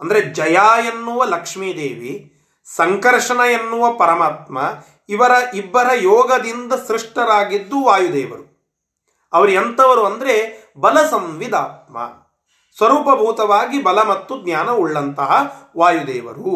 ಅಂದರೆ 0.00 0.22
ಜಯ 0.22 0.58
ಎನ್ನುವ 0.86 1.24
ಲಕ್ಷ್ಮೀದೇವಿ, 1.24 2.40
ಸಂಕರ್ಷಣ 2.76 3.40
ಎನ್ನುವ 3.40 3.92
ಪರಮಾತ್ಮ, 3.92 4.58
ಇವರ 5.08 5.30
ಇಬ್ಬರ 5.54 5.90
ಯೋಗದಿಂದ 5.94 6.72
ಸೃಷ್ಟರಾಗಿದ್ದು 6.72 7.84
ವಾಯುದೇವರು. 7.84 8.44
ಅವರು 9.32 9.50
ಎಂಥವರು 9.50 10.04
ಅಂದರೆ 10.06 10.34
ಬಲ 10.80 11.02
ಸಂವಿದಾತ್ಮ 11.06 12.23
ಸ್ವರೂಪಭೂತವಾಗಿ 12.76 13.82
ಬಲ 13.82 14.02
ಮತ್ತು 14.02 14.44
ಜ್ಞಾನ 14.44 14.70
ಉಳ್ಳಂತಹ 14.70 15.30
ವಾಯುದೇವರು. 15.76 16.54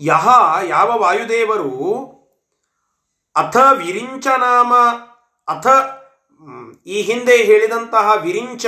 ಯಹ 0.00 0.28
ಯಾವ 0.64 1.00
ವಾಯುದೇವರು? 1.00 1.72
ಅಥ 3.36 3.56
ವಿರಿಂಚನಾಮ 3.56 4.74
ಅಥ 5.48 5.66
ಈ 6.86 7.02
ಹಿಂದೆ 7.02 7.36
ಹೇಳಿದಂತಹ 7.36 8.12
ವಿರಿಂಚ, 8.22 8.66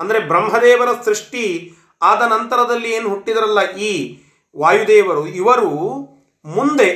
ಅಂದರೆ 0.00 0.18
ಬ್ರಹ್ಮದೇವರ 0.18 0.88
ಸೃಷ್ಟಿ, 1.04 1.74
ಆದ 2.02 2.22
ನಂತರದಲ್ಲಿ 2.22 2.90
ಏನು 2.90 3.08
ಹುಟ್ಟಿದರಲ್ಲ 3.08 3.60
ಈ 3.60 4.22
ವಾಯುದೇವರು, 4.56 5.26
ಇವರು 5.26 5.72
ಮುಂದೆ 6.44 6.90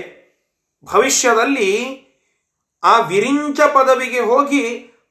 ಭವಿಷ್ಯದಲ್ಲಿ 0.85 1.71
ಆ 2.85 3.01
ವಿರಿಂಚ 3.01 3.61
ಪದವಿಗೆ 3.61 4.21
ಹೋಗಿ 4.21 4.65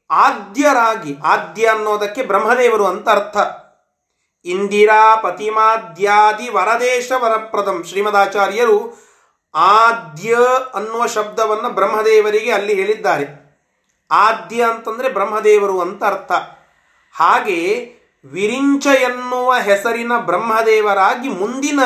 ಆದ್ಯರಾಗಿ, 0.09 1.15
ಆದ್ಯ 1.23 1.65
ಅನ್ನೋದಕ್ಕೆ 1.65 2.23
ಬ್ರಹ್ಮದೇವರು 2.23 2.85
ಅಂತ 2.85 3.09
ಅರ್ಥ. 3.09 3.37
ಇಂದಿರಾ 4.45 5.15
ಪತಿಮಾದ್ಯಾದಿ 5.15 6.49
ವರದೇಶ 6.49 7.11
ವರಪ್ರದಂ 7.17 7.83
ಶ್ರೀಮದಾಚಾರ್ಯರು 7.83 9.07
ಆದ್ಯ 9.55 10.37
ಅನ್ನುವ 10.73 11.05
ಶಬ್ದವನ್ನು 11.05 11.69
ಬ್ರಹ್ಮದೇವರಿಗೆ 11.69 12.51
ಅಲ್ಲಿ 12.51 12.73
ಹೇಳಿದ್ದಾರೆ. 12.73 13.41
ಆದ್ಯ 14.11 14.63
ಅಂತಂದ್ರೆ 14.63 15.09
ಬ್ರಹ್ಮದೇವರು 15.09 15.81
ಅಂತ 15.81 16.03
ಅರ್ಥ. 16.03 16.31
ಹಾಗೆ 17.13 17.91
ವಿರಿಂಚ 18.25 18.87
ಎನ್ನುವ 18.87 19.53
ಹೆಸರಿನ 19.53 20.11
ಬ್ರಹ್ಮದೇವರಾಗಿ 20.17 21.29
ಮುಂದಿನ 21.29 21.79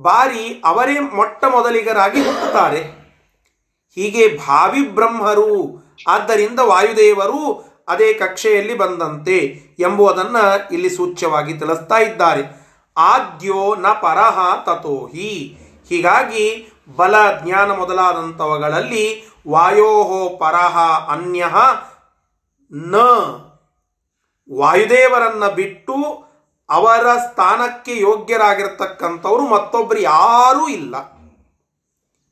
ಬಾರಿ 0.00 0.62
ಅವರೇ 0.64 1.00
ಮೊಟ್ಟ 1.00 1.44
ಮೊದಲಿಗರಾಗಿ 1.44 2.22
ಹುಟ್ಟುತ್ತಾರೆ. 2.22 3.06
ಹೀಗೆ 3.94 4.36
ಭಾವಿ 4.46 4.82
ಬ್ರಹ್ಮರು, 4.88 5.76
ಆದ್ದರಿಂದ 6.08 6.58
ವಾಯುದೇವರು 6.58 7.64
ಅದೇ 7.88 8.12
ಕಕ್ಷೆಯಲ್ಲಿ 8.14 8.74
ಬಂದಂತೆ 8.74 9.38
ಎಂಬುದನ್ನು 9.78 10.44
ಇಲ್ಲಿ 10.74 10.90
ಸೂಚ್ಯವಾಗಿ 10.90 11.52
ತಿಳಿಸ್ತಾ 11.54 11.98
ಇದ್ದಾರೆ. 11.98 12.42
ಆದ್ಯೋ 12.96 13.74
ನ 13.74 13.86
ಪರಹ 13.86 14.38
ತಥೋಹಿ 14.66 15.32
ಹೀಗಾಗಿ 15.88 16.44
ಬಲ 16.96 17.14
ಜ್ಞಾನ 17.42 17.70
ಮೊದಲಾದಂಥವುಗಳಲ್ಲಿ 17.72 19.04
ವಾಯೋಹೋ 19.48 20.28
ಪರಹ 20.36 20.76
ಅನ್ಯ 21.12 21.44
ನ. 22.72 22.96
ವಾಯುದೇವರನ್ನ 24.50 25.46
ಬಿಟ್ಟು 25.48 25.96
ಅವರ 26.70 27.06
ಸ್ಥಾನಕ್ಕೆ 27.16 28.00
ಯೋಗ್ಯರಾಗಿರ್ತಕ್ಕಂಥವರು 28.00 29.44
ಮತ್ತೊಬ್ಬರು 29.48 30.00
ಯಾರೂ 30.00 30.68
ಇಲ್ಲ 30.68 30.94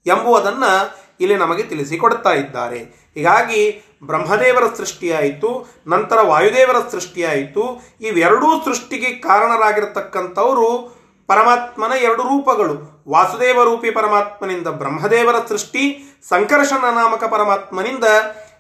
ಎಂಬುದನ್ನು 0.07 0.73
ಇಲ್ಲಿ 1.21 1.37
ನಮಗೆ 1.37 1.63
ತಿಳಿಸಿಕೊಡ್ತಾ 1.63 2.31
ಇದ್ದಾರೆ. 2.31 2.79
ಹೀಗಾಗಿ 3.15 3.93
ಬ್ರಹ್ಮದೇವರ 4.05 4.75
ಸೃಷ್ಟಿಯಾಯಿತು, 4.77 5.67
ನಂತರ 5.87 6.19
ವಾಯುದೇವರ 6.21 6.77
ಸೃಷ್ಟಿಯಾಯಿತು, 6.89 7.83
ಇವೆರಡೂ 8.01 8.65
ಸೃಷ್ಟಿಗೆ 8.65 9.11
ಕಾರಣರಾಗಿರ್ತಕ್ಕಂಥವರು 9.11 10.95
ಪರಮಾತ್ಮನ 11.27 11.93
ಎರಡು 12.03 12.23
ರೂಪಗಳು. 12.23 13.05
ವಾಸುದೇವ 13.09 13.65
ರೂಪಿ 13.65 13.91
ಪರಮಾತ್ಮನಿಂದ 13.91 14.67
ಬ್ರಹ್ಮದೇವರ 14.67 15.35
ಸೃಷ್ಟಿ, 15.49 16.15
ಸಂಕರ್ಷಣ 16.29 16.95
ನಾಮಕ 16.95 17.25
ಪರಮಾತ್ಮನಿಂದ 17.25 18.05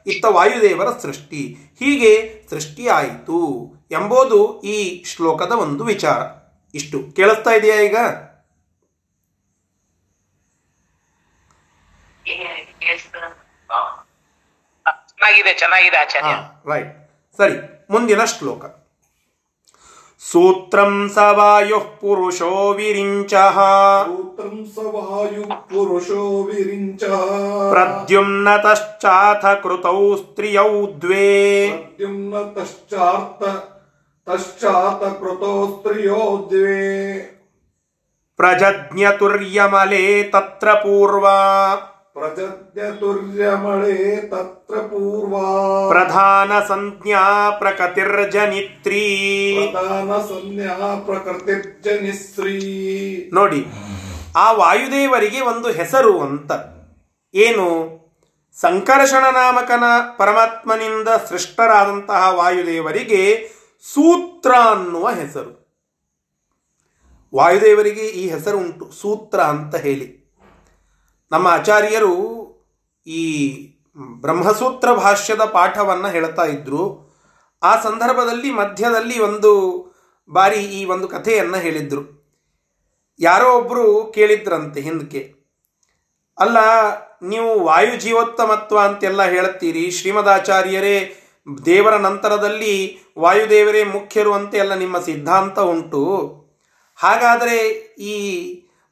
ಇತ್ತ 0.06 0.24
ವಾಯುದೇವರ 0.24 0.88
ಸೃಷ್ಟಿ. 1.02 1.56
ಹೀಗೆ 1.78 2.42
ಸೃಷ್ಟಿಯಾಯಿತು 2.50 3.72
ಎಂಬುದು 3.90 4.60
ಈ 4.60 5.04
ಶ್ಲೋಕದ 5.04 5.52
ಒಂದು 5.52 5.84
ವಿಚಾರ. 5.84 6.18
ಇಷ್ಟು. 6.74 7.14
ಕೇಳಿಸ್ತಾ 7.16 7.50
ಇದೆಯಾ 7.50 7.76
ಈಗ? 7.76 7.96
ಚೆನ್ನಾಗಿದೆ 15.23 15.53
ಚೆನ್ನಾಗಿದೆ 15.61 15.97
ಆಚಾರ್ಯ 16.03 16.33
ರೈಟ್ 16.71 16.91
ಸರಿ 17.39 17.57
ಮುಂದಿನ 17.89 18.21
ಶ್ಲೋಕ 18.33 18.63
ಸೂತ್ರಂ 20.21 20.93
ಸ 21.13 21.19
ವಾಯು 21.37 21.77
ಪುರುಷೋ 21.99 22.49
ವಿರಿಂಚ 22.77 23.33
सूत्रं 24.07 24.55
स 24.73 24.85
वायुः 24.95 25.51
पुरुषो 25.69 26.23
विरिञ्च 26.47 27.03
ಪ್ರದ್ಯುಮ್ನತಶ್ಚಾಥ 27.73 29.43
ಕೃತೌ 29.63 29.99
ಸ್ತ್ರಿಯೌ 30.17 30.71
ದ್ವೇ 31.03 31.29
प्रद्युम्न 31.69 32.33
तश्चार्थ 32.55 33.41
तश्चात 34.27 35.01
कृतो 35.19 35.53
स्त्रियो 35.71 36.21
द्वे 36.49 36.81
ಪ್ರಜಜ್ಞತುರ್ಯಮಲೆ 38.39 40.01
ತತ್ರ 40.33 40.73
ಪೂರ್ವ 40.83 41.25
प्रजद्यतुर्यमळे 42.15 43.97
तत्र 44.31 44.79
पूर्वा 44.87 45.43
ಪ್ರಧಾನ 45.91 46.51
ಸಂಜ್ಞಾ 46.69 47.21
ಪ್ರಕತಿರ್ಜನಿತ್ರೀ 47.59 49.03
प्रधानसंज्ञा 49.57 50.73
प्रकृतिर्जनिश्री 51.07 52.57
ನೋಡಿ 53.33 53.61
ಆ 54.37 54.51
ವಾಯುದೇವರಿಗೆ 54.51 55.39
ಒಂದು 55.41 55.69
ಹೆಸರು 55.71 56.13
ಅಂತ 56.19 56.51
ಏನು 57.33 57.67
ಸಂಕರ್ಷಣ 58.57 59.25
ನಾಮಕನ 59.29 59.85
ಪರಮಾತ್ಮನಿಂದ 60.17 61.09
ಸೃಷ್ಟರಾದಂತಹ 61.29 62.21
ವಾಯುದೇವರಿಗೆ 62.35 63.21
ಸೂತ್ರ 63.85 64.51
ಅನ್ನುವ 64.69 65.07
ಹೆಸರು 65.09 65.53
ವಾಯುದೇವರಿಗೆ 67.33 68.05
ಈ 68.19 68.23
ಹೆಸರು 68.29 68.57
ಉಂಟು 68.57 68.85
ಸೂತ್ರ 68.91 69.39
ಅಂತ 69.53 69.75
ಹೇಳಿ 69.75 70.07
ನಮ್ಮ 71.34 71.46
ಆಚಾರ್ಯರು 71.48 72.14
ಈ 73.06 73.22
ಬ್ರಹ್ಮಸೂತ್ರ 74.20 74.88
ಭಾಷ್ಯದ 74.94 75.42
ಪಾಠವನ್ನು 75.56 76.08
ಹೇಳ್ತಾ 76.08 76.44
ಇದ್ರು. 76.54 76.82
ಆ 77.62 77.72
ಸಂದರ್ಭದಲ್ಲಿ 77.82 78.50
ಮಧ್ಯದಲ್ಲಿ 78.50 79.16
ಒಂದು 79.28 79.52
ಬಾರಿ 80.30 80.60
ಈ 80.78 80.80
ಒಂದು 80.84 81.06
ಕಥೆಯನ್ನು 81.08 81.58
ಹೇಳಿದ್ರು. 81.58 82.02
ಯಾರೋ 83.20 83.48
ಒಬ್ಬರು 83.58 83.84
ಕೇಳಿದ್ರಂತೆ 84.14 84.80
ಹಿಂದಕ್ಕೆ 84.80 85.20
ಅಲ್ಲ, 86.38 86.58
ನೀವು 87.22 87.50
ವಾಯು 87.64 87.94
ಜೀವೋತ್ತಮತ್ವ 88.00 88.78
ಅಂತೆಲ್ಲ 88.78 89.22
ಹೇಳುತ್ತೀರಿ. 89.34 89.84
ಶ್ರೀಮದಾಚಾರ್ಯರೇ, 89.90 90.96
ದೇವರ 91.66 91.94
ನಂತರದಲ್ಲಿ 92.06 92.74
ವಾಯುದೇವರೇ 93.18 93.82
ಮುಖ್ಯರು 93.96 94.32
ಅಂತೆಲ್ಲ 94.32 94.74
ನಿಮ್ಮ 94.74 94.98
ಸಿದ್ಧಾಂತ 94.98 95.58
ಉಂಟು. 95.72 96.02
ಹಾಗಾದರೆ 96.98 97.58
ಈ 98.12 98.16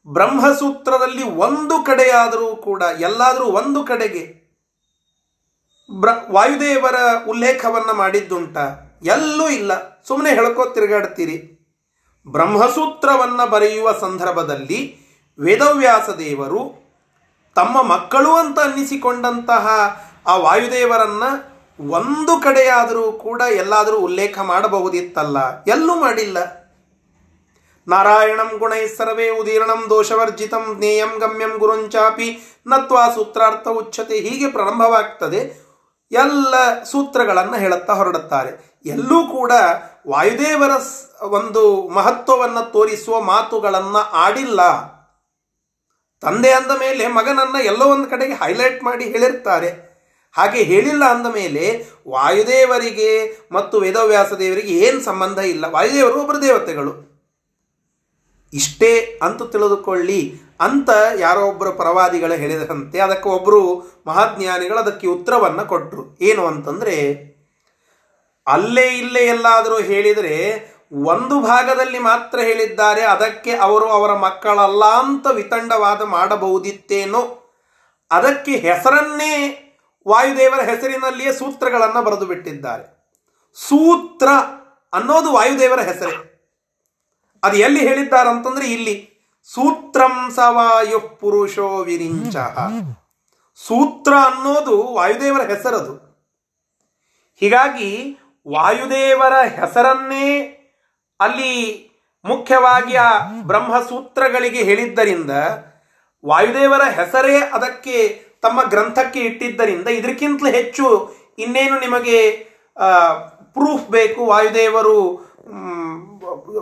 ಬ್ರಹ್ಮಸೂತ್ರದಲ್ಲಿ 0.06 1.23
ಒಂದು 1.23 1.85
ಕಡೆಯಾದರೂ 1.85 2.56
ಕೂಡ, 2.56 2.82
ಎಲ್ಲಾದರೂ 2.99 3.44
ಒಂದು 3.44 3.85
ಕಡೆಗೆ 3.85 4.42
ಬ್ರ, 6.00 6.09
ವಾಯುದೇವರ 6.30 6.94
ಉಲ್ಲೇಖವನ್ನು 7.28 7.94
ಮಾಡಿದ್ದುಂಟ. 7.94 8.56
ಎಲ್ಲೂ 9.02 9.49
ಇಲ್ಲ. 9.49 10.02
ಸುಮ್ಮನೆ 10.09 10.35
ಹೇಳ್ಕೋ 10.35 10.64
ತಿರುಗಾಡ್ತೀರಿ. 10.64 11.59
ಬ್ರಹ್ಮಸೂತ್ರವನ್ನು 12.28 13.50
ಬರೆಯುವ 13.50 13.92
ಸಂದರ್ಭದಲ್ಲಿ 13.92 14.97
ವೇದವ್ಯಾಸ 15.40 16.11
ದೇವರು 16.11 16.82
ತಮ್ಮ 17.54 17.82
ಮಕ್ಕಳು 17.82 18.32
ಅಂತ 18.32 18.61
ಅನ್ನಿಸಿಕೊಂಡಂತಹ 18.61 19.68
ಆ 20.26 20.37
ವಾಯುದೇವರನ್ನು 20.37 21.52
ಒಂದು 21.90 22.40
ಕಡೆಯಾದರೂ 22.40 23.12
ಕೂಡ 23.12 23.42
ಎಲ್ಲಾದರೂ 23.52 23.97
ಉಲ್ಲೇಖ 23.97 24.38
ಮಾಡಬಹುದಿತ್ತಲ್ಲ. 24.38 25.64
ಎಲ್ಲೂ 25.64 25.94
ಮಾಡಿಲ್ಲ. 25.94 26.62
ನಾರಾಯಣಂ 27.88 28.58
ಗುಣೈ 28.58 28.86
ಸರ್ವೇ 28.86 29.28
ಉದೀರ್ಣಂ 29.28 29.86
ದೋಷವರ್ಜಿತಂ 29.90 30.74
ಜ್ಞೇಯಂ 30.78 31.18
ಗಮ್ಯಂ 31.18 31.58
ಗುರುಂಚಾಪಿ 31.58 32.40
ನತ್ವಾ 32.66 33.10
ಸೂತ್ರಾರ್ಥ 33.14 33.68
ಉಚ್ಛತೆ 33.68 34.14
ಹೀಗೆ 34.14 34.50
ಪ್ರಾರಂಭವಾಗ್ತದೆ. 34.50 35.62
ಎಲ್ಲ 36.12 36.82
ಸೂತ್ರಗಳನ್ನು 36.82 37.54
ಹೇಳುತ್ತಾ 37.54 37.92
ಹೊರಡುತ್ತಾರೆ. 37.92 38.80
ಎಲ್ಲೂ 38.86 39.26
ಕೂಡ 39.26 39.52
ವಾಯುದೇವರ 40.08 40.70
ಒಂದು 41.22 41.88
ಮಹತ್ವವನ್ನು 41.88 42.72
ತೋರಿಸುವ 42.72 43.20
ಮಾತುಗಳನ್ನು 43.20 43.98
ಆಡಿಲ್ಲ. 43.98 44.60
ತಂದೆ 46.20 46.50
ಅಂದ 46.50 46.70
ಮೇಲೆ 46.80 47.06
ಮಗನನ್ನು 47.06 47.62
ಎಲ್ಲೋ 47.62 47.86
ಒಂದು 47.86 48.10
ಕಡೆಗೆ 48.10 48.32
ಹೈಲೈಟ್ 48.32 48.82
ಮಾಡಿ 48.84 49.04
ಹೇಳಿರ್ತಾರೆ. 49.04 49.92
ಹಾಗೆ 50.32 50.62
ಹೇಳಿಲ್ಲ 50.62 51.04
ಅಂದ 51.04 51.26
ಮೇಲೆ 51.26 51.86
ವಾಯುದೇವರಿಗೆ 52.08 53.38
ಮತ್ತು 53.52 53.80
ವೇದವ್ಯಾಸ 53.80 54.32
ದೇವರಿಗೆ 54.32 54.72
ಏನು 54.72 55.00
ಸಂಬಂಧ 55.00 55.38
ಇಲ್ಲ. 55.38 55.64
ವಾಯುದೇವರು 55.64 56.20
ಒಬ್ಬರು 56.20 56.42
ದೇವತೆಗಳು. 56.42 57.12
ಇಷ್ಟೇ 58.54 59.21
ಅಂತ 59.23 59.42
ತಿಳಿದುಕೊಳ್ಳಿ 59.42 60.40
ಅಂತ 60.61 60.90
ಯಾರೋ 61.18 61.40
ಒಬ್ಬರು 61.40 61.73
ಪರವಾದಿಗಳು 61.73 62.32
ಹೇಳಿದಂತೆ 62.32 62.99
ಅದಕ್ಕೆ 62.99 63.28
ಒಬ್ಬರು 63.28 63.61
ಮಹಾಜ್ಞಾನಿಗಳು 64.06 64.78
ಅದಕ್ಕೆ 64.78 65.06
ಉತ್ತರವನ್ನು 65.06 65.68
ಕೊಟ್ಟರು 65.68 66.18
ಏನು 66.21 66.47
ಅಂತಂದರೆ, 66.47 66.97
ಅಲ್ಲೇ 68.47 68.99
ಇಲ್ಲೇ 68.99 69.21
ಎಲ್ಲಾದರೂ 69.21 69.80
ಹೇಳಿದರೆ 69.80 70.35
ಒಂದು 70.92 71.40
ಭಾಗದಲ್ಲಿ 71.40 71.99
ಮಾತ್ರ 71.99 72.40
ಹೇಳಿದ್ದಾರೆ, 72.40 73.02
ಅದಕ್ಕೆ 73.02 73.52
ಅವರು 73.56 73.85
ಅವರ 73.85 74.12
ಮಕ್ಕಳಲ್ಲ 74.12 74.85
ಅಂತ 74.85 75.26
ವಿತಂಡವಾದ 75.26 76.02
ಮಾಡಬಹುದಿತ್ತೇನೋ, 76.02 77.52
ಅದಕ್ಕೆ 78.11 78.56
ಹೆಸರನ್ನೇ 78.56 79.35
ವಾಯುದೇವರ 80.09 80.61
ಹೆಸರಿನಲ್ಲಿಯೇ 80.61 81.32
ಸೂತ್ರಗಳನ್ನು 81.32 82.02
ಬರೆದು 82.02 82.26
ಬಿಟ್ಟಿದ್ದಾರೆ. 82.26 82.85
ಸೂತ್ರ 83.54 84.28
ಅನ್ನೋದು 84.92 85.32
ವಾಯುದೇವರ 85.32 85.80
ಹೆಸರೇ. 85.80 86.31
ಅದು 87.42 87.56
ಎಲ್ಲಿ 87.56 87.88
ಹೇಳಿದ್ದಾರಂತಂದ್ರೆ 87.88 88.66
ಇಲ್ಲಿ, 88.66 88.96
ಸೂತ್ರಂ 89.44 90.30
ಸವಾಯು 90.30 90.99
ಪುರುಷೋ 91.20 91.68
ವಿರಿಂಚ. 91.82 92.37
ಸೂತ್ರ 93.56 94.12
ಅನ್ನೋದು 94.25 94.76
ವಾಯುದೇವರ 94.94 95.42
ಹೆಸರದು. 95.50 95.94
ಹೀಗಾಗಿ 97.40 97.90
ವಾಯುದೇವರ 98.49 99.34
ಹೆಸರನ್ನೇ 99.46 100.28
ಅಲ್ಲಿ 101.20 101.52
ಮುಖ್ಯವಾಗಿ 102.25 102.94
ಆ 102.96 103.11
ಬ್ರಹ್ಮಸೂತ್ರಗಳಿಗೆ 103.42 104.62
ಹೇಳಿದ್ದರಿಂದ, 104.62 105.30
ವಾಯುದೇವರ 106.26 106.82
ಹೆಸರೇ 106.90 107.37
ಅದಕ್ಕೆ 107.52 107.96
ತಮ್ಮ 108.42 108.62
ಗ್ರಂಥಕ್ಕೆ 108.62 109.20
ಇಟ್ಟಿದ್ದರಿಂದ 109.20 109.88
ಇದಕ್ಕಿಂತಲೂ 109.88 110.50
ಹೆಚ್ಚು 110.50 110.87
ಇನ್ನೇನು 111.38 111.80
ನಿಮಗೆ 111.80 112.20
ಪ್ರೂಫ್ 113.54 113.87
ಬೇಕು 113.90 114.26
ವಾಯುದೇವರು 114.26 114.96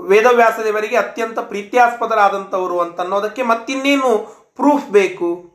ವೇದವ್ಯಾಸ 0.06 0.60
ದೇವರಿಗೆ 0.64 0.96
ಅತ್ಯಂತ 0.96 1.38
ಪ್ರೀತ್ಯಾಸ್ಪದರಾದಂಥವರು 1.38 2.80
ಅಂತ 2.80 3.00
ಅನ್ನೋದಕ್ಕೆ 3.00 3.42
ಮತ್ತಿನ್ನೇನು 3.42 4.18
ಪ್ರೂಫ್ 4.56 4.90
ಬೇಕು 4.90 5.50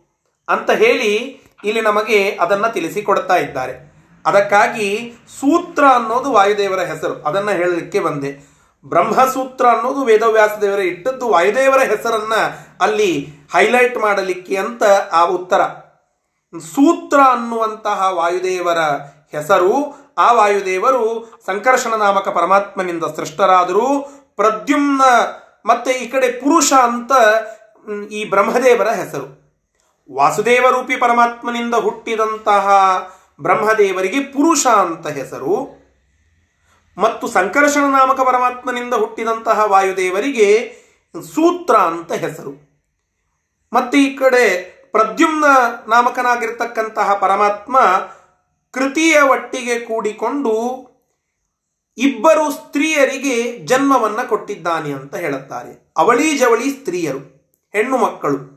ಅಂತ 0.49 0.71
ಹೇಳಿ 0.71 1.41
ಇಲ್ಲಿ 1.63 1.81
ನಮಗೆ 1.81 2.37
ಅದನ್ನು 2.41 2.73
ತಿಳಿಸಿಕೊಡ್ತಾ 2.73 3.35
ಇದ್ದಾರೆ. 3.35 3.95
ಅದಕ್ಕಾಗಿ 4.25 5.13
ಸೂತ್ರ 5.39 5.83
ಅನ್ನೋದು 5.85 6.31
ವಾಯುದೇವರ 6.31 6.79
ಹೆಸರು. 6.79 7.13
ಅದನ್ನು 7.13 7.51
ಹೇಳಲಿಕ್ಕೆ 7.51 7.99
ಬಂದೆ. 7.99 8.55
ಬ್ರಹ್ಮಸೂತ್ರ 8.85 9.65
ಅನ್ನೋದು 9.65 10.03
ವೇದವ್ಯಾಸ 10.03 10.51
ದೇವರ 10.61 10.79
ಇಟ್ಟದ್ದು 10.79 11.29
ವಾಯುದೇವರ 11.29 11.79
ಹೆಸರನ್ನ 11.79 12.33
ಅಲ್ಲಿ 12.81 13.27
ಹೈಲೈಟ್ 13.53 13.97
ಮಾಡಲಿಕ್ಕೆ 13.97 14.55
ಅಂತ 14.55 14.83
ಆ 15.11 15.25
ಉತ್ತರ. 15.25 15.61
ಸೂತ್ರ 16.59 17.19
ಅನ್ನುವಂತಹ 17.19 18.07
ವಾಯುದೇವರ 18.11 18.77
ಹೆಸರು, 19.35 19.73
ಆ 20.17 20.31
ವಾಯುದೇವರು 20.33 21.39
ಸಂಕರ್ಷಣ 21.45 21.93
ನಾಮಕ 21.93 22.27
ಪರಮಾತ್ಮನಿಂದ 22.27 23.03
ಸೃಷ್ಟರಾದರು 23.15 23.87
ಪ್ರದ್ಯುಮ್ನ 24.35 25.01
ಮತ್ತೆ 25.65 25.91
ಈ 25.91 26.05
ಕಡೆ 26.07 26.27
ಪುರುಷ 26.39 26.73
ಅಂತ 26.73 27.11
ಈ 28.11 28.29
ಬ್ರಹ್ಮದೇವರ 28.29 28.89
ಹೆಸರು. 28.89 29.27
ವಾಸುದೇವ 30.13 30.65
ರೂಪಿ 30.69 30.95
ಪರಮಾತ್ಮನಿಂದ 30.95 31.75
ಹುಟ್ಟಿದಂತಹ 31.75 32.67
ಬ್ರಹ್ಮದೇವರಿಗೆ 33.41 34.19
ಪುರುಷ 34.19 34.67
ಅಂತ 34.67 35.07
ಹೆಸರು. 35.07 35.55
ಮತ್ತು 36.97 37.27
ಸಂಕರ್ಷಣ 37.27 37.81
ನಾಮಕ 37.81 38.19
ಪರಮಾತ್ಮನಿಂದ 38.21 38.93
ಹುಟ್ಟಿದಂತಹ 38.93 39.59
ವಾಯುದೇವರಿಗೆ 39.65 40.49
ಸೂತ್ರ 41.35 41.75
ಅಂತ 41.75 42.11
ಹೆಸರು. 42.11 42.53
ಮತ್ತೆ 43.73 43.97
ಈ 43.97 44.15
ಕಡೆ 44.15 44.75
ಪ್ರದ್ಯುಮ್ನ 44.91 45.45
ನಾಮಕನಾಗಿರ್ತಕ್ಕಂತಹ 45.87 47.13
ಪರಮಾತ್ಮ 47.13 47.79
ಕೃತಿಯ 48.75 49.21
ಒಟ್ಟಿಗೆ 49.21 49.79
ಕೂಡಿಕೊಂಡು 49.79 50.51
ಇಬ್ಬರು 51.97 52.51
ಸ್ತ್ರೀಯರಿಗೆ 52.51 53.57
ಜನ್ಮವನ್ನು 53.57 54.29
ಕೊಟ್ಟಿದ್ದಾನೆ 54.29 54.91
ಅಂತ 54.93 55.15
ಹೇಳುತ್ತಾರೆ. 55.15 55.93
ಅವಳಿ 55.97 56.37
ಜವಳಿ 56.37 56.69
ಸ್ತ್ರೀಯರು, 56.69 57.19
ಹೆಣ್ಣು 57.71 57.97
ಮಕ್ಕಳು. 57.97 58.55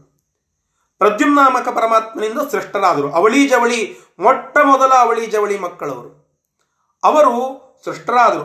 ಪ್ರದ್ಯುಮ್ನಾಮಕ 0.98 1.68
ಪರಮಾತ್ಮನಿಂದ 1.68 2.38
ಸೃಷ್ಟರಾದರು. 2.50 3.12
ಅವಳಿ 3.12 3.48
ಜವಳಿ, 3.48 3.96
ಮೊಟ್ಟ 4.18 4.58
ಮೊದಲ 4.58 4.92
ಅವಳಿ 4.98 5.26
ಜವಳಿ 5.26 5.58
ಮಕ್ಕಳವರು. 5.58 6.40
ಅವರು 7.04 7.34
ಸೃಷ್ಟರಾದರು. 7.84 8.44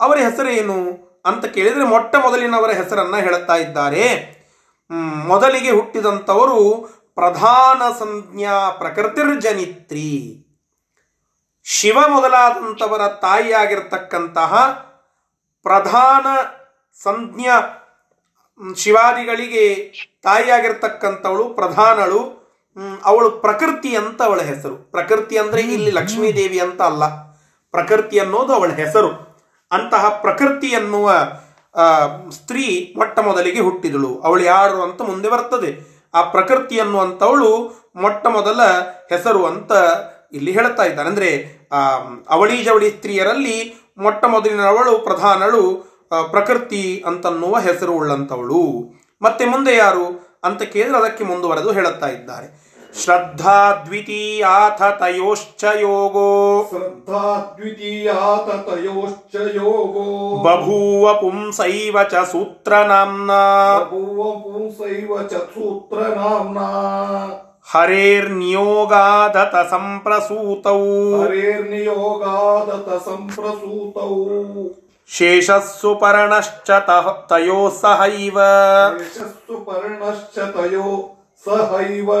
ಅವರ 0.00 0.18
ಹೆಸರೇನು 0.18 0.76
ಅಂತ 1.24 1.44
ಕೇಳಿದರೆ 1.44 1.84
ಮೊಟ್ಟ 1.84 2.16
ಮೊದಲಿನವರ 2.16 2.70
ಹೆಸರನ್ನು 2.70 3.16
ಹೇಳುತ್ತಾ 3.16 3.56
ಇದ್ದಾರೆ. 3.56 4.34
ಮೊದಲಿಗೆ 5.26 5.70
ಹುಟ್ಟಿದಂಥವರು 5.70 6.88
ಪ್ರಧಾನ 7.14 7.82
ಸಂಜ್ಞಾ 7.98 8.70
ಪ್ರಕೃತಿರ್ಜನಿತ್ರಿ. 8.70 10.43
ಶಿವ 11.66 11.98
ಮೊದಲಾದಂಥವರ 12.08 13.08
ತಾಯಿಯಾಗಿರ್ತಕ್ಕಂತಹ 13.08 14.52
ಪ್ರಧಾನ 15.62 16.26
ಸಂಜ್ಞಾ 17.02 17.56
ಶಿವಾದಿಗಳಿಗೆ 18.76 19.74
ತಾಯಿಯಾಗಿರ್ತಕ್ಕಂಥವಳು 20.22 21.44
ಪ್ರಧಾನಳು 21.48 22.44
ಅವಳು 23.04 23.30
ಪ್ರಕೃತಿ 23.30 23.96
ಅಂತ 23.96 24.22
ಅವಳ 24.22 24.40
ಹೆಸರು. 24.40 24.76
ಪ್ರಕೃತಿ 24.76 25.38
ಅಂದ್ರೆ 25.38 25.60
ಇಲ್ಲಿ 25.60 25.90
ಲಕ್ಷ್ಮೀದೇವಿ 25.90 26.60
ಅಂತ 26.60 26.82
ಅಲ್ಲ. 26.82 27.04
ಪ್ರಕೃತಿ 27.70 28.18
ಅನ್ನೋದು 28.18 28.54
ಅವಳ 28.54 28.70
ಹೆಸರು. 28.70 29.40
ಅಂತಹ 29.72 30.08
ಪ್ರಕೃತಿ 30.08 30.66
ಎನ್ನುವ 30.66 31.12
ಸ್ತ್ರೀ 32.30 32.94
ಮೊಟ್ಟ 32.96 33.18
ಮೊದಲಿಗೆ 33.18 33.60
ಹುಟ್ಟಿದಳು. 33.60 34.20
ಅವಳು 34.20 34.42
ಯಾರು 34.42 34.82
ಅಂತ 34.82 35.02
ಮುಂದೆ 35.02 35.30
ಬರ್ತದೆ. 35.30 35.94
ಆ 36.14 36.22
ಪ್ರಕೃತಿ 36.22 36.80
ಅನ್ನುವಂಥವಳು 36.80 37.50
ಮೊಟ್ಟ 37.96 38.26
ಮೊದಲ 38.26 38.60
ಹೆಸರು 39.08 39.46
ಅಂತ 39.46 39.72
ಇಲ್ಲಿ 40.34 40.52
ಹೇಳುತ್ತಾ 40.52 40.84
ಇದ್ದಾನೆ. 40.84 41.08
ಅಂದರೆ 41.08 41.30
ಅವಳಿ 42.30 42.56
ಜವಳಿ 42.64 42.90
ಸ್ತ್ರೀಯರಲ್ಲಿ 42.90 43.56
ಮೊಟ್ಟ 43.98 44.24
ಮೊದಲಿನವಳು 44.24 44.92
ಪ್ರಧಾನಳು 44.98 45.62
ಪ್ರಕೃತಿ 46.30 46.84
ಅಂತನ್ನುವ 47.06 47.58
ಹೆಸರು 47.58 47.92
ಉಳ್ಳಂಥವಳು 47.92 48.62
ಮತ್ತೆ 49.22 49.44
ಮುಂದೆ 49.44 49.72
ಯಾರು 49.76 50.04
ಅಂತ 50.44 50.62
ಕೇಳಿದ್ರೆ 50.62 50.98
ಅದಕ್ಕೆ 50.98 51.24
ಮುಂದುವರೆದು 51.24 51.72
ಹೇಳುತ್ತಾ 51.72 52.08
ಇದ್ದಾರೆ. 52.08 52.48
ಶ್ರದ್ಧಾ 53.02 53.60
ದ್ವಿತೀಯ 53.86 54.44
ತಯೋಶ್ಚ 54.98 55.64
ಯೋಗೋ. 55.80 56.28
ಶ್ರದ್ಧಾ 56.70 57.22
ದ್ವಿತೀಯಾಥ 57.56 58.48
ತಯೋಶ್ಚ 58.68 59.34
ಯೋಗೋ. 59.54 60.04
ಬಭೂವ 60.44 61.14
ಪುಂಸೈವ 61.14 61.96
ಚ 62.02 62.14
ಸೂತ್ರ 62.32 62.76
ನಾಮ್ನ. 62.92 63.32
ಬಭೂವ 63.78 64.20
ಪುಂಸೈವ 64.44 65.22
ಚ 65.22 65.42
ಸೂತ್ರ 65.54 65.98
ಹರೇರ್ನಿಯೋಗಾದತ 67.72 69.70
ಸಂಪ್ರಸೂತೌ. 69.70 70.80
ಹರೇರ್ನಿಯೋಗಾದತ 71.22 73.04
ಸಂಪ್ರಸೂತೌ. 73.04 74.26
ಶೇಷಸ್ಸು 75.08 75.94
ಪರ್ಣಶ್ಚ 75.94 76.70
ತಯೋ 77.28 77.70
ಸಹೈವ. 77.70 78.38
ಶೇಷಸ್ಸು 78.98 79.64
ಪರ್ಣಶ್ಚ 79.64 80.38
ತಯೋ 80.38 81.16
ಸಹೈವ. 81.44 82.14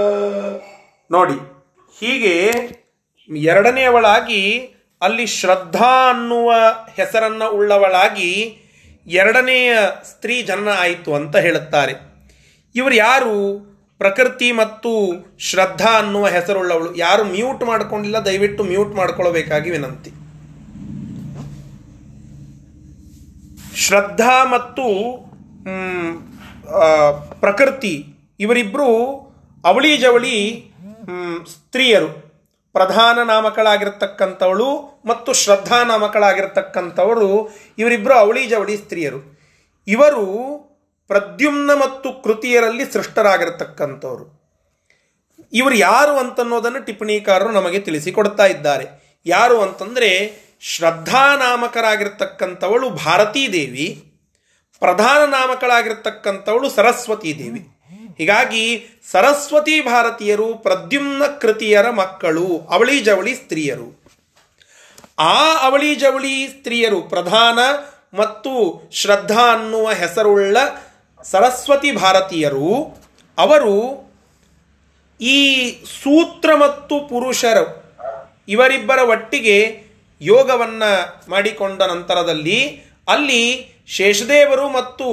ನೋಡಿ 1.10 1.36
ಹೀಗೆ 2.00 2.52
ಎರಡನೆಯವಳಾಗಿ 3.36 4.74
ಅಲ್ಲಿ 5.02 5.26
ಶ್ರದ್ಧಾ 5.26 6.10
ಅನ್ನುವ 6.10 6.52
ಹೆಸರನ್ನ 6.96 7.44
ಉಳ್ಳವಳಾಗಿ 7.44 8.60
ಎರಡನೆಯ 9.06 9.78
ಸ್ತ್ರೀ 10.04 10.42
ಜನನ 10.42 10.68
ಆಯಿತು 10.80 11.14
ಅಂತ 11.14 11.36
ಹೇಳುತ್ತಾರೆ. 11.36 11.92
ಇವರು 12.74 12.94
ಯಾರು? 12.94 13.73
ಪ್ರಕೃತಿ 14.00 14.48
ಮತ್ತು 14.52 14.90
ಶ್ರದ್ಧಾ 15.48 15.92
ಅನ್ನುವ 15.98 16.26
ಹೆಸರುಳ್ಳವಳು. 16.36 16.90
ಯಾರು 16.96 17.24
ಮ್ಯೂಟ್ 17.24 17.62
ಮಾಡ್ಕೊಂಡಿಲ್ಲ, 17.64 18.18
ದಯವಿಟ್ಟು 18.28 18.64
ಮ್ಯೂಟ್ 18.64 18.92
ಮಾಡ್ಕೊಳ್ಬೇಕಾಗಿ 19.00 19.70
ವಿನಂತಿ. 19.70 20.10
ಶ್ರದ್ಧಾ 23.84 24.34
ಮತ್ತು 24.54 24.84
ಪ್ರಕೃತಿ 27.40 27.94
ಇವರಿಬ್ಬರು 28.40 28.90
ಅವಳಿ 29.64 29.92
ಜವಳಿ 30.04 30.36
ಸ್ತ್ರೀಯರು. 31.54 32.10
ಪ್ರಧಾನ 32.72 33.16
ನಾಮಕಳಾಗಿರ್ತಕ್ಕಂಥವಳು 33.22 34.68
ಮತ್ತು 35.06 35.30
ಶ್ರದ್ಧಾ 35.32 35.78
ನಾಮಕಳಾಗಿರ್ತಕ್ಕಂಥವರು 35.90 37.28
ಇವರಿಬ್ಬರು 37.78 38.14
ಅವಳಿ 38.14 38.42
ಜವಳಿ 38.52 38.76
ಸ್ತ್ರೀಯರು. 38.76 39.20
ಇವರು 39.86 40.24
ಪ್ರದ್ಯುಮ್ನ 41.08 41.70
ಮತ್ತು 41.74 42.22
ಕೃತಿಯರಲ್ಲಿ 42.22 42.84
ಸೃಷ್ಟರಾಗಿರ್ತಕ್ಕಂಥವ್ರು. 42.92 44.24
ಇವರು 45.52 45.74
ಯಾರು 45.74 46.18
ಅಂತನ್ನೋದನ್ನು 46.18 46.84
ಟಿಪ್ಪಣಿಕಾರರು 46.84 47.50
ನಮಗೆ 47.50 47.78
ತಿಳಿಸಿಕೊಡ್ತಾ 47.78 48.46
ಇದ್ದಾರೆ. 48.46 48.86
ಯಾರು 49.26 49.60
ಅಂತಂದರೆ 49.60 50.10
ಶ್ರದ್ಧಾ 50.60 51.36
ನಾಮಕರಾಗಿರ್ತಕ್ಕಂಥವಳು 51.36 52.90
ಭಾರತೀ 52.90 53.48
ದೇವಿ 53.48 53.86
ಪ್ರಧಾನ 54.78 55.30
ನಾಮಕಳಾಗಿರ್ತಕ್ಕಂಥವಳು 55.30 56.70
ಸರಸ್ವತಿ 56.70 57.38
ದೇವಿ 57.38 57.60
ಹೀಗಾಗಿ 58.18 58.64
ಸರಸ್ವತಿ 59.12 59.80
ಭಾರತೀಯರು 59.80 60.54
ಪ್ರದ್ಯುಮ್ನ 60.54 61.22
ಕೃತಿಯರ 61.40 61.90
ಮಕ್ಕಳು, 61.90 62.66
ಅವಳಿ 62.70 63.00
ಜವಳಿ 63.00 63.34
ಸ್ತ್ರೀಯರು. 63.34 64.04
ಆ 65.18 65.58
ಅವಳಿ 65.60 65.94
ಜವಳಿ 65.94 66.48
ಸ್ತ್ರೀಯರು 66.48 67.02
ಪ್ರಧಾನ 67.02 67.58
ಮತ್ತು 68.18 68.82
ಶ್ರದ್ಧಾ 68.92 69.52
ಅನ್ನುವ 69.52 69.90
ಹೆಸರುಳ್ಳ 69.90 70.56
ಸರಸ್ವತಿ 71.30 71.90
ಭಾರತೀಯರು, 72.04 72.70
ಅವರು 73.38 73.74
ಈ 75.20 75.38
ಸೂತ್ರ 76.02 76.50
ಮತ್ತು 76.64 76.94
ಪುರುಷರು 77.08 77.66
ಇವರಿಬ್ಬರ 78.54 79.00
ಒಟ್ಟಿಗೆ 79.14 79.58
ಯೋಗವನ್ನು 80.20 80.90
ಮಾಡಿಕೊಂಡ 81.30 81.80
ನಂತರದಲ್ಲಿ 81.92 82.58
ಅಲ್ಲಿ 83.08 83.42
ಶೇಷದೇವರು 83.96 84.66
ಮತ್ತು 84.78 85.06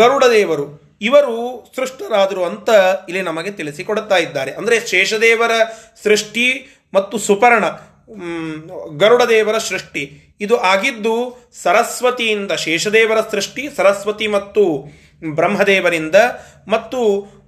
ಗರುಡದೇವರು 0.00 0.66
ಇವರು 1.08 1.36
ಸೃಷ್ಟರಾದರು 1.76 2.42
ಅಂತ 2.44 2.70
ಇಲ್ಲಿ 3.08 3.22
ನಮಗೆ 3.22 3.50
ತಿಳಿಸಿಕೊಡುತ್ತಾ 3.50 4.18
ಇದ್ದಾರೆ. 4.24 4.50
ಅಂದರೆ 4.58 4.76
ಶೇಷದೇವರ 4.92 5.54
ಸೃಷ್ಟಿ 6.02 6.46
ಮತ್ತು 6.94 7.16
ಸುಪರ್ಣ 7.18 7.64
ಗರುಡದೇವರ 9.02 9.56
ಸೃಷ್ಟಿ. 9.70 10.04
ಇದು 10.40 10.56
ಆಗಿದ್ದು 10.56 11.36
ಸರಸ್ವತಿಯಿಂದ 11.62 12.52
ಶೇಷದೇವರ 12.52 13.20
ಸೃಷ್ಟಿ, 13.30 13.68
ಸರಸ್ವತಿ 13.76 14.26
ಮತ್ತು 14.26 14.84
ಬ್ರಹ್ಮದೇವರಿಂದ 15.34 16.14
ಮತ್ತು 16.68 17.00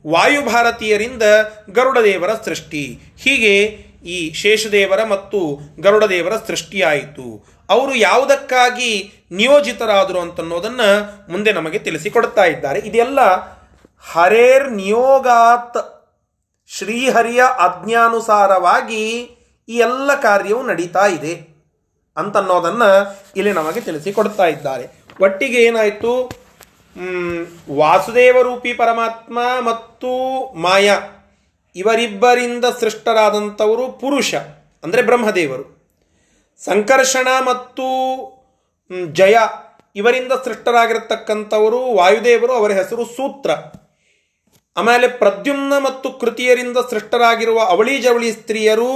ವಾಯುಭಾರತೀಯರಿಂದ 0.06 1.22
ಗರುಡದೇವರ 1.70 2.34
ಸೃಷ್ಟಿ. 2.44 2.98
ಹೀಗೆ 3.18 3.86
ಈ 4.04 4.32
ಶೇಷದೇವರ 4.32 5.04
ಮತ್ತು 5.04 5.60
ಗರುಡದೇವರ 5.80 6.36
ಸೃಷ್ಟಿಯಾಯಿತು. 6.36 7.56
ಅವರು 7.70 7.94
ಯಾವುದಕ್ಕಾಗಿ 7.94 9.12
ನಿಯೋಜಿತರಾದರು 9.32 10.20
ಅಂತನ್ನೋದನ್ನು 10.20 10.88
ಮುಂದೆ 11.32 11.52
ನಮಗೆ 11.52 11.78
ತಿಳಿಸಿಕೊಡ್ತಾ 11.78 12.44
ಇದ್ದಾರೆ. 12.44 12.78
ಇದೆಲ್ಲ 12.78 13.18
ಹರೇರ್ 14.12 14.72
ನಿಯೋಗಾತ್ 14.72 16.06
ಶ್ರೀಹರಿಯ 16.68 17.42
ಆಜ್ಞಾನುಸಾರವಾಗಿ 17.42 19.04
ಈ 19.68 19.76
ಎಲ್ಲ 19.76 20.14
ಕಾರ್ಯವು 20.14 20.66
ನಡೀತಾ 20.66 21.06
ಇದೆ. 21.06 21.55
ಅಂತನ್ನೋದನ್ನು 22.16 22.90
ಇಲ್ಲಿ 23.36 23.52
ನಮಗೆ 23.52 23.80
ತಿಳಿಸಿಕೊಡ್ತಾ 23.80 24.46
ಇದ್ದಾರೆ. 24.46 24.84
ಒಟ್ಟಿಗೆ 25.20 25.62
ಏನಾಯಿತು? 25.62 26.12
ವಾಸುದೇವ 27.76 28.42
ರೂಪಿ 28.42 28.72
ಪರಮಾತ್ಮ 28.72 29.38
ಮತ್ತು 29.60 30.10
ಮಾಯ, 30.54 30.90
ಇವರಿಬ್ಬರಿಂದ 31.76 32.64
ಸೃಷ್ಟರಾದಂಥವರು 32.80 33.88
ಪುರುಷ, 33.92 34.34
ಅಂದರೆ 34.84 35.02
ಬ್ರಹ್ಮದೇವರು. 35.02 35.64
ಸಂಕರ್ಷಣ 36.64 37.28
ಮತ್ತು 37.40 37.86
ಜಯ, 39.12 39.36
ಇವರಿಂದ 39.96 40.32
ಸೃಷ್ಟರಾಗಿರತಕ್ಕಂಥವರು 40.44 41.80
ವಾಯುದೇವರು, 41.94 42.52
ಅವರ 42.52 42.72
ಹೆಸರು 42.72 43.04
ಸೂತ್ರ. 43.04 43.50
ಆಮೇಲೆ 44.76 45.08
ಪ್ರದ್ಯುಮ್ನ 45.08 45.74
ಮತ್ತು 45.78 46.08
ಕೃತಿಯರಿಂದ 46.10 46.78
ಸೃಷ್ಟರಾಗಿರುವ 46.90 47.58
ಅವಳಿ 47.64 47.94
ಜವಳಿ 47.98 48.32
ಸ್ತ್ರೀಯರು 48.32 48.92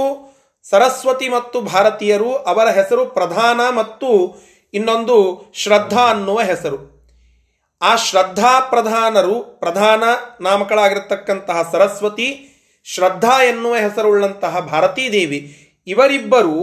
ಸರಸ್ವತಿ 0.69 1.27
ಮತ್ತು 1.29 1.57
ಭಾರತೀಯರು 1.61 2.31
ಅವರ 2.51 2.67
ಹೆಸರು 2.69 3.05
ಪ್ರಧಾನ 3.05 3.59
ಮತ್ತು 3.69 4.09
ಇನ್ನೊಂದು 4.73 5.17
ಶ್ರದ್ಧಾ 5.53 6.03
ಅನ್ನುವ 6.09 6.39
ಹೆಸರು. 6.41 6.79
ಆ 7.81 7.95
ಶ್ರದ್ಧಾ 7.95 8.53
ಪ್ರಧಾನರು 8.59 9.35
ಪ್ರಧಾನ 9.59 10.03
ನಾಮಕಳಾಗಿರತಕ್ಕಂತಹ 10.41 11.71
ಸರಸ್ವತಿ, 11.71 12.29
ಶ್ರದ್ಧಾ 12.83 13.35
ಎನ್ನುವ 13.43 13.75
ಹೆಸರುಳ್ಳಂತಹ 13.75 14.59
ಭಾರತೀ 14.59 15.05
ದೇವಿ. 15.11 15.39
ಇವರಿಬ್ಬರು 15.87 16.57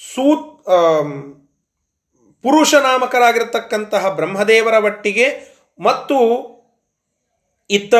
ಸೂ 0.00 0.26
ಪುರುಷ 2.44 2.74
ನಾಮಕರಾಗಿರತಕ್ಕಂತಹ 2.74 4.08
ಬ್ರಹ್ಮದೇವರ 4.08 4.84
ಒಟ್ಟಿಗೆ 4.84 5.26
ಮತ್ತು 5.78 6.18
ಇತ್ತ 7.70 7.94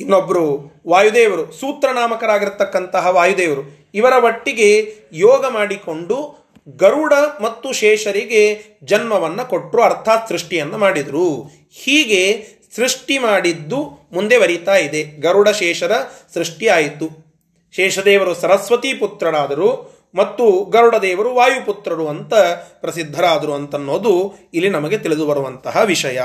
ಇನ್ನೊಬ್ಬರು 0.00 0.46
ವಾಯುದೇವರು 0.88 1.52
ಸೂತ್ರ 1.52 1.88
ನಾಮಕರಾಗಿರ್ತಕ್ಕಂತಹ 1.90 3.06
ವಾಯುದೇವರು. 3.06 3.90
ಇವರ 3.94 4.24
ಒಟ್ಟಿಗೆ 4.24 4.94
ಯೋಗ 5.12 5.46
ಮಾಡಿಕೊಂಡು 5.46 6.46
ಗರುಡ 6.76 7.12
ಮತ್ತು 7.40 7.72
ಶೇಷರಿಗೆ 7.72 8.62
ಜನ್ಮವನ್ನು 8.84 9.48
ಕೊಟ್ಟರು 9.48 9.82
ಅರ್ಥಾತ್ 9.82 10.28
ಸೃಷ್ಟಿಯನ್ನು 10.28 10.78
ಮಾಡಿದರು. 10.78 11.50
ಹೀಗೆ 11.72 12.46
ಸೃಷ್ಟಿ 12.76 13.18
ಮಾಡಿದ್ದು 13.18 14.08
ಮುಂದೆ 14.12 14.38
ಬರೀತಾ 14.38 14.74
ಇದೆ. 14.74 15.04
ಗರುಡ, 15.20 15.48
ಶೇಷರ 15.48 15.92
ಸೃಷ್ಟಿಯಾಯಿತು 16.34 17.26
ಶೇಷದೇವರು 17.72 18.34
ಸರಸ್ವತಿ 18.34 18.94
ಪುತ್ರರಾದರು. 18.94 19.95
ಮತ್ತು 20.14 20.64
ಗರುಡದೇವರು 20.64 21.34
ವಾಯುಪುತ್ರರು 21.34 22.08
ಅಂತ 22.08 22.34
ಪ್ರಸಿದ್ಧರಾದರು 22.80 23.52
ಅಂತನ್ನೋದು 23.52 24.34
ಇಲ್ಲಿ 24.54 24.70
ನಮಗೆ 24.70 24.98
ತಿಳಿದು 24.98 25.26
ಬರುವಂತಹ 25.26 25.82
ವಿಷಯ. 25.84 26.20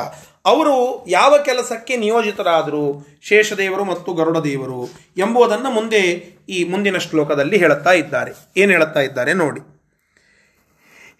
ಅವರು 0.45 1.05
ಯಾವ 1.07 1.35
ಕೆಲಸಕ್ಕೆ 1.45 1.97
ನಿಯೋಜಿತರಾದರು, 1.97 3.05
ಶೇಷದೇವರು 3.21 3.83
ಮತ್ತು 3.83 4.13
ಗರುಡದೇವರು 4.13 4.89
ಎಂಬುದನ್ನು 5.17 5.71
ಮುಂದೆ 5.71 6.01
ಈ 6.49 6.63
ಮುಂದಿನ 6.63 6.97
ಶ್ಲೋಕದಲ್ಲಿ 6.97 7.57
ಹೇಳುತ್ತಾ 7.57 7.91
ಇದ್ದಾರೆ. 7.91 8.31
ಏನು 8.57 8.71
ಹೇಳುತ್ತಾ 8.71 8.99
ಇದ್ದಾರೆ 8.99 9.33
ನೋಡಿ. 9.33 9.80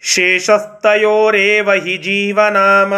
शेषस्तयोरेव 0.04 1.70
हि 1.82 1.96
जीवनाम 2.04 2.92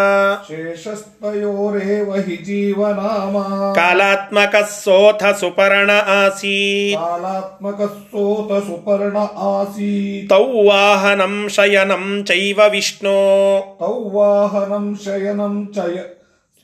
शेषस्तयोरेव 0.47 2.15
हि 2.15 2.37
जीवनाम 2.45 3.35
कालात्मकः 3.77 4.65
सोऽथ 4.67 5.25
सुपर्ण 5.41 5.91
आसीत् 5.91 6.97
कालात्मकः 7.01 7.87
सोऽथ 7.87 8.61
सुपर्ण 8.67 9.27
आसीत् 9.49 10.31
तौ 10.31 10.43
वाहनं 10.69 11.37
शयनं 11.57 12.23
चैव 12.23 12.65
विष्णो 12.73 13.19
तौ 13.81 13.93
वाहनं 14.15 14.95
शयनं 15.05 15.65
चय 15.77 16.03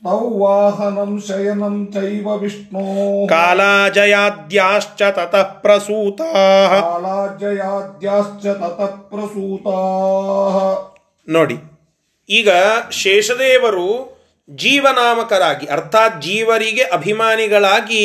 वाहनं 0.02 1.12
शयनं 1.20 1.76
चैव 1.92 2.26
विष्णोः 2.36 2.98
ಕಾಲಾಜಯಾದ್ಯಾಶ್ಚ 3.30 5.00
ತತಃ 5.16 5.48
ಪ್ರಸೂತಾಃ 5.62 6.72
कालाजयाद्याश्च 6.82 8.44
ततः 8.62 8.92
प्रसूताः 9.10 10.56
ನೋಡಿ 11.28 11.56
ಈಗ 12.28 12.50
ಶೇಷದೇವರು 13.00 13.88
ಜೀವನಾಮಕರಾಗಿ 14.48 15.66
ಅರ್ಥಾತ್ 15.66 16.18
ಜೀವರಿಗೆ 16.22 16.84
ಅಭಿಮಾನಿಗಳಾಗಿ 16.96 18.02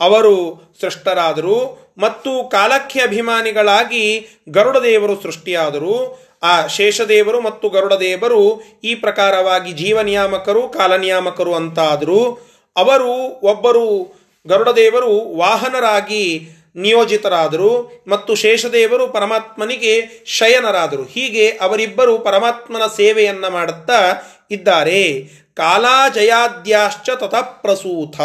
ಅವರು 0.00 0.34
ಸೃಷ್ಟರಾದರು 0.80 1.56
ಮತ್ತು 1.98 2.30
ಕಾಲಕ್ಕೆ 2.48 3.00
ಅಭಿಮಾನಿಗಳಾಗಿ 3.00 4.04
ಗರುಡದೇವರು 4.48 5.14
ಸೃಷ್ಟಿಯಾದರು 5.22 5.96
ಆ 6.43 6.67
ಶೇಷದೇವರು 6.67 7.41
ಮತ್ತು 7.41 7.69
ಗರುಡದೇವರು 7.69 8.61
ಈ 8.83 8.95
ಪ್ರಕಾರವಾಗಿ 8.95 9.71
ಜೀವನಿಯಾಮಕರು, 9.71 10.69
ಕಾಲನಿಯಾಮಕರು 10.69 11.55
ಅಂತಾದರೂ 11.55 12.45
ಅವರು 12.77 13.39
ಒಬ್ಬರು 13.43 14.19
ಗರುಡದೇವರು 14.47 15.37
ವಾಹನರಾಗಿ 15.37 16.49
ನಿಯೋಜಿತರಾದರು 16.75 18.03
ಮತ್ತು 18.07 18.35
ಶೇಷದೇವರು 18.35 19.07
ಪರಮಾತ್ಮನಿಗೆ 19.07 20.23
ಶಯನರಾದರು. 20.25 21.03
ಹೀಗೆ 21.03 21.49
ಅವರಿಬ್ಬರು 21.49 22.19
ಪರಮಾತ್ಮನ 22.19 22.81
ಸೇವೆಯನ್ನು 22.95 23.49
ಮಾಡುತ್ತಾ 23.49 24.21
ಇದ್ದಾರೆ. 24.51 25.29
ಕಾಲಾಜಯಾದ್ಯಾಶ್ಚ 25.55 27.09
ತಥಪ್ರಸೂತ 27.09 27.61
ಪ್ರಸೂತ. 27.61 28.21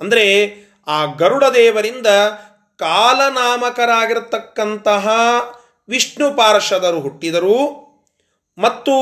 ಅಂದರೆ 0.00 0.54
ಆ 0.86 1.04
ಗರುಡದೇವರಿಂದ 1.04 2.06
ಕಾಲನಾಮಕರಾಗಿರತಕ್ಕಂತಹ 2.78 5.08
ವಿಷ್ಣು 5.90 6.26
ಪಾರ್ಷದರು 6.36 7.00
ಹುಟ್ಟಿದರು. 7.00 7.58
ಮತ್ತು 8.58 8.94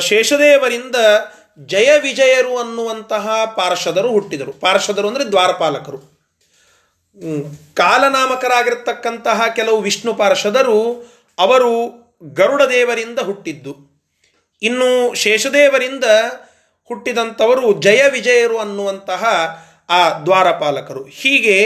ಶೇಷದೇವರಿಂದ 0.00 0.96
ಜಯ 1.66 1.90
ವಿಜಯರು 1.98 2.58
ಅನ್ನುವಂತಹ 2.58 3.26
ಪಾರ್ಷದರು 3.56 4.10
ಹುಟ್ಟಿದರು. 4.10 4.52
ಪಾರ್ಷದರು 4.52 5.08
ಅಂದರೆ 5.08 5.24
ದ್ವಾರಪಾಲಕರು. 5.24 6.00
ಕಾಲನಾಮಕರಾಗಿರ್ತಕ್ಕಂತಹ 7.74 9.42
ಕೆಲವು 9.56 9.78
ವಿಷ್ಣು 9.80 10.14
ಪಾರ್ಷದರು 10.14 10.80
ಅವರು 11.38 11.72
ಗರುಡ 12.32 12.62
ದೇವರಿಂದ 12.62 13.18
ಹುಟ್ಟಿದ್ದು. 13.18 13.72
ಇನ್ನು 14.62 14.90
ಶೇಷದೇವರಿಂದ 15.14 16.04
ಹುಟ್ಟಿದಂಥವರು 16.90 17.66
ಜಯ 17.80 18.02
ವಿಜಯರು 18.10 18.58
ಅನ್ನುವಂತಹ 18.58 19.22
ಆ 19.88 20.02
ದ್ವಾರಪಾಲಕರು. 20.18 21.02
ಹೀಗೆ 21.04 21.56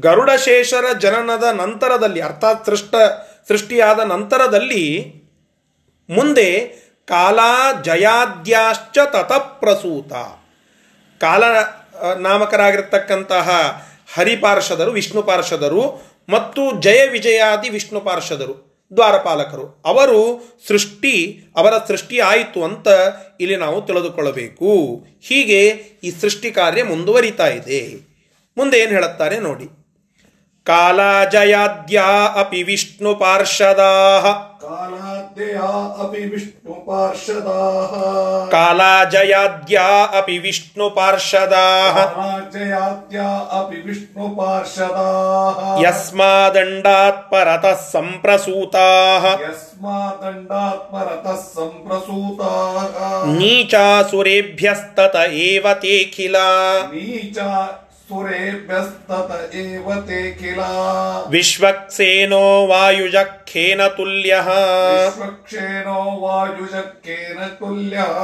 ಗರುಡಶೇಷರ 0.00 0.84
ಜನನದ 0.98 1.42
ನಂತರದಲ್ಲಿ, 1.42 2.20
ಅರ್ಥಾತ್ 2.20 2.66
ಸೃಷ್ಟ, 2.66 2.94
ಸೃಷ್ಟಿಯಾದ 3.48 4.00
ನಂತರದಲ್ಲಿ 4.00 5.14
ಮುಂದೆ 6.10 6.48
ಕಾಲ 7.08 7.38
ಜಯಾದ್ಯಾಶ್ಚ 7.82 8.98
ತತಪ್ರಸೂತ. 9.04 10.12
ಕಾಲ 11.20 11.44
ನಾಮಕರಾಗಿರ್ತಕ್ಕಂತಹ 12.18 13.48
ಹರಿಪಾರ್ಷದರು, 14.14 14.90
ವಿಷ್ಣು 14.90 15.22
ಪಾರ್ಷದರು 15.22 16.02
ಮತ್ತು 16.28 16.80
ಜಯ 16.80 17.06
ವಿಜಯಾದಿ 17.06 17.68
ವಿಷ್ಣು 17.68 18.00
ಪಾರ್ಷದರು, 18.00 18.86
ದ್ವಾರಪಾಲಕರು, 18.96 19.82
ಅವರು 19.84 20.20
ಸೃಷ್ಟಿ, 20.68 21.40
ಅವರ 21.56 21.72
ಸೃಷ್ಟಿ 21.88 22.18
ಆಯಿತು 22.18 22.64
ಅಂತ 22.64 22.88
ಇಲ್ಲಿ 23.40 23.56
ನಾವು 23.56 23.82
ತಿಳಿದುಕೊಳ್ಳಬೇಕು. 23.82 25.04
ಹೀಗೆ 25.20 25.60
ಈ 26.04 26.10
ಸೃಷ್ಟಿ 26.20 26.50
ಕಾರ್ಯ 26.50 26.82
ಮುಂದುವರಿತಾ 26.82 27.46
ಇದೆ. 27.46 28.11
ಮುಂದೆ 28.56 28.76
ಏನು 28.78 28.92
ಹೇಳುತ್ತಾರೆ 28.92 29.36
ನೋಡಿ. 29.40 29.66
ಕಾಲಾಜಯಾದ್ಯಾ 30.66 32.04
ಅಪಿ 32.36 32.60
ವಿಷ್ಣು 32.62 33.12
ಪಾರ್ಷದಾ 33.14 33.92
ಅಪಿ 36.02 36.22
ವಿಷ್ಣು 36.24 36.74
ಪಾರ್ಷದಾ 36.86 37.56
ಕಾಲಾಜಯಾದ್ಯಾ 38.52 39.86
ಅಪಿ 40.18 40.36
ವಿಷ್ಣು 40.38 40.86
ಪಾರ್ಷದಾ 40.90 41.64
ಅಪಿ 43.50 43.80
ವಿಷ್ಣು 43.80 44.26
ಯಸ್ಮಾ 44.36 45.08
ಯಸ್ಮಾದಂಡಾತ್ 45.82 47.22
ಪರತ 47.30 47.66
ಸಂಪ್ರಸೂತಾ 47.92 48.86
ಯಸ್ಮಾದಂಡಾತ್ 49.42 50.86
ಪರತಃ 50.92 51.40
ಸಂಪ್ರಸೂತಾ 51.54 52.52
ನೀಚಾಸುರೇಭ್ಯಸ್ತತ 53.32 55.16
ಏವ 55.42 55.66
ತೇಖಿಲ 55.80 56.36
ನೀಚಾ 56.92 57.48
नीचा 58.11 58.11
सुरेभ्यस्तत 58.11 59.31
एव 59.55 59.87
ते 60.01 60.19
किला 60.31 60.67
ವಿಶ್ವಕ್ಸೇನೋ 61.31 62.43
ವಾಯುಜಖೇನ 62.67 63.81
ತುಲ್ಯ 63.97 64.33
विश्वक्षेणो 64.45 65.99
वायुजक्केन 66.21 67.39
तुल्यः 67.59 68.15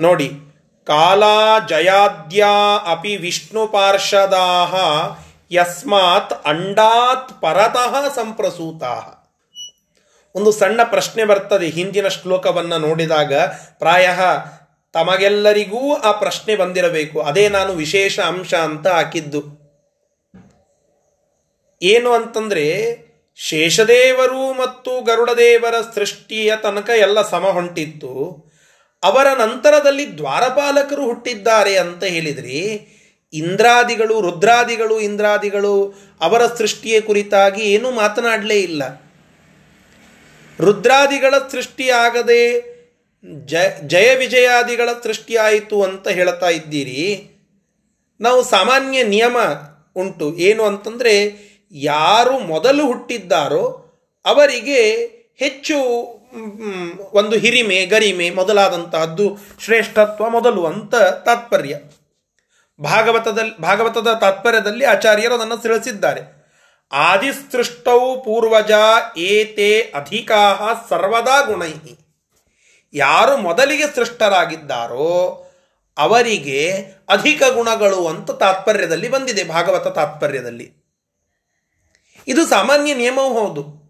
ನೋಡಿ 0.00 0.28
ಕಾಲಾ 0.86 1.34
ಜಯಾದ್ಯಾ 1.70 2.52
ಅಪಿ 2.92 3.14
ವಿಷ್ಣು 3.16 3.62
ಪಾರ್ಷದಾ 3.66 4.44
ಯಸ್ಮಾತ್ 5.52 6.34
ಅಂಡಾತ್ 6.46 7.32
ಪರತಃ 7.40 7.94
ಸಂಪ್ರಸೂತಾ 8.14 8.94
ಒಂದು 10.34 10.50
ಸಣ್ಣ 10.52 10.80
ಪ್ರಶ್ನೆ 10.84 11.24
ಬರ್ತದೆ 11.24 11.68
ಹಿಂದಿನ 11.68 12.08
ಶ್ಲೋಕವನ್ನು 12.08 12.78
ನೋಡಿದಾಗ 12.78 13.32
ಪ್ರಾಯ 13.78 14.06
ತಮಗೆಲ್ಲರಿಗೂ 14.93 15.95
ಆ 15.95 16.11
ಪ್ರಶ್ನೆ 16.11 16.55
ಬಂದಿರಬೇಕು. 16.55 17.21
ಅದೇ 17.21 17.49
ನಾನು 17.49 17.73
ವಿಶೇಷ 17.73 18.19
ಅಂಶ 18.19 18.53
ಅಂತ 18.53 18.87
ಹಾಕಿದ್ದು. 18.87 19.63
ಏನು 21.81 22.13
ಅಂತಂದರೆ, 22.13 22.97
ಶೇಷದೇವರು 23.35 24.53
ಮತ್ತು 24.53 25.01
ಗರುಡದೇವರ 25.03 25.75
ಸೃಷ್ಟಿಯ 25.95 26.55
ತನಕ 26.55 26.89
ಎಲ್ಲ 26.89 27.29
ಸಮ 27.29 27.45
ಹೊಂಟಿತ್ತು. 27.45 28.43
ಅವರ 29.03 29.27
ನಂತರದಲ್ಲಿ 29.27 30.17
ದ್ವಾರಪಾಲಕರು 30.17 31.05
ಹುಟ್ಟಿದ್ದಾರೆ 31.05 31.77
ಅಂತ 31.77 32.03
ಹೇಳಿದ್ರಿ, 32.03 32.87
ಇಂದ್ರಾದಿಗಳು, 33.33 34.21
ರುದ್ರಾದಿಗಳು, 34.21 34.99
ಇಂದ್ರಾದಿಗಳು 34.99 35.93
ಅವರ 36.21 36.45
ಸೃಷ್ಟಿಯ 36.45 37.01
ಕುರಿತಾಗಿ 37.01 37.61
ಏನೂ 37.61 37.91
ಮಾತನಾಡಲೇ 37.91 38.59
ಇಲ್ಲ. 38.59 38.83
ರುದ್ರಾದಿಗಳ 40.59 41.33
ಸೃಷ್ಟಿಯಾಗದೆ 41.51 42.72
ಜ 43.31 43.55
ಜಯ 43.87 44.15
ವಿಜಯಾದಿಗಳ 44.15 44.89
ಸೃಷ್ಟಿಯಾಯಿತು 45.03 45.83
ಅಂತ 45.83 46.07
ಹೇಳ್ತಾ 46.07 46.49
ಇದ್ದೀರಿ. 46.49 47.29
ನಾವು 48.21 48.43
ಸಾಮಾನ್ಯ 48.43 49.03
ನಿಯಮ 49.03 49.37
ಉಂಟು. 49.95 50.37
ಏನು 50.37 50.63
ಅಂತಂದರೆ, 50.63 51.13
ಯಾರು 51.71 52.39
ಮೊದಲು 52.39 52.85
ಹುಟ್ಟಿದ್ದಾರೋ 52.85 53.61
ಅವರಿಗೆ 54.25 54.95
ಹೆಚ್ಚು 55.39 55.75
ಒಂದು 57.13 57.37
ಹಿರಿಮೆ, 57.37 57.85
ಗರಿಮೆ 57.85 58.29
ಮೊದಲಾದಂತಹದ್ದು 58.29 59.37
ಶ್ರೇಷ್ಠತ್ವ 59.65 60.29
ಮೊದಲು 60.29 60.65
ಅಂತ 60.65 60.95
ತಾತ್ಪರ್ಯ. 60.95 61.75
ಭಾಗವತದಲ್ಲಿ 62.83 63.61
ಭಾಗವತದ 63.61 64.07
ತಾತ್ಪರ್ಯದಲ್ಲಿ 64.13 64.85
ಆಚಾರ್ಯರು 64.85 65.33
ಅದನ್ನು 65.33 65.57
ತಿಳಿಸಿದ್ದಾರೆ. 65.57 66.43
ಆದಿಸೃಷ್ಟೌ 66.91 68.15
ಪೂರ್ವಜ 68.15 68.71
ಏತೆ 69.17 69.79
ಅಧಿಕಾ 69.81 70.57
ಸರ್ವದಾ 70.89 71.41
ಗುಣೈ 71.41 71.71
ಯಾರು 72.93 73.37
ಮೊದಲಿಗೆ 73.37 73.95
ಸೃಷ್ಟರಾಗಿದ್ದಾರೋ 73.95 75.39
ಅವರಿಗೆ 75.97 76.75
ಅಧಿಕ 77.09 77.43
ಗುಣಗಳು 77.53 78.07
ಅಂತ 78.07 78.31
ತಾತ್ಪರ್ಯದಲ್ಲಿ 78.31 79.09
ಬಂದಿದೆ, 79.09 79.43
ಭಾಗವತ 79.43 79.87
ತಾತ್ಪರ್ಯದಲ್ಲಿ. 79.87 80.83
ಇದು 82.27 82.45
ಸಾಮಾನ್ಯ 82.45 82.93
ನಿಯಮವೂ 82.93 83.39
ಹೌದು. 83.39 83.83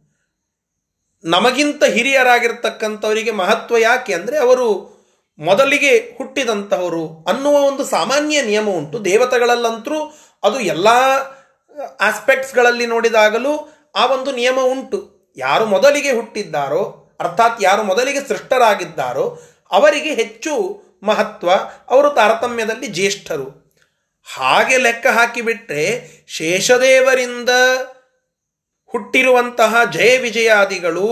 ನಮಗಿಂತ 1.24 1.84
ಹಿರಿಯರಾಗಿರ್ತಕ್ಕಂಥವರಿಗೆ 1.84 3.32
ಮಹತ್ವ 3.32 3.78
ಯಾಕೆ 3.78 4.14
ಅಂದರೆ 4.14 4.38
ಅವರು 4.38 4.94
ಮೊದಲಿಗೆ 5.40 6.16
ಹುಟ್ಟಿದಂಥವರು 6.18 7.26
ಅನ್ನುವ 7.28 7.54
ಒಂದು 7.54 7.84
ಸಾಮಾನ್ಯ 7.84 8.42
ನಿಯಮ 8.42 8.70
ಉಂಟು. 8.70 9.06
ದೇವತೆಗಳಲ್ಲಂತರೂ 9.06 10.00
ಅದು 10.44 10.60
ಎಲ್ಲ 10.60 10.88
ಆಸ್ಪೆಕ್ಟ್ಸ್ಗಳಲ್ಲಿ 12.02 12.86
ನೋಡಿದಾಗಲೂ 12.86 13.70
ಆ 13.96 14.06
ಒಂದು 14.06 14.32
ನಿಯಮ 14.32 14.60
ಉಂಟು. 14.64 15.34
ಯಾರು 15.38 15.66
ಮೊದಲಿಗೆ 15.66 16.12
ಹುಟ್ಟಿದ್ದಾರೋ 16.12 17.03
ಅರ್ಥಾತ್ 17.24 17.64
ಯಾರು 17.64 17.84
ಮೊದಲಿಗೆ 17.84 18.28
ಸೃಷ್ಟರಾಗಿದ್ದಾರೋ 18.28 19.42
ಅವರಿಗೆ 19.72 20.14
ಹೆಚ್ಚು 20.14 20.84
ಮಹತ್ವ, 21.04 21.52
ಅವರು 21.90 22.10
ತಾರತಮ್ಯದಲ್ಲಿ 22.10 22.88
ಜ್ಯೇಷ್ಠರು. 22.88 23.48
ಹಾಗೆ 24.34 24.78
ಲೆಕ್ಕ 24.78 25.08
ಹಾಕಿಬಿಟ್ರೆ 25.08 26.12
ಶೇಷದೇವರಿಂದ 26.28 27.50
ಹುಟ್ಟಿರುವಂತಹ 28.86 29.84
ಜಯ 29.92 30.18
ವಿಜಯಾದಿಗಳು 30.18 31.08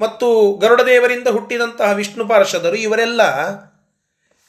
ಮತ್ತು 0.00 0.54
ಗರುಡದೇವರಿಂದ 0.54 1.28
ಹುಟ್ಟಿದಂತಹ 1.28 1.90
ವಿಷ್ಣು 1.92 2.28
ಪಾರ್ಷದರು, 2.28 2.76
ಇವರೆಲ್ಲ 2.76 3.22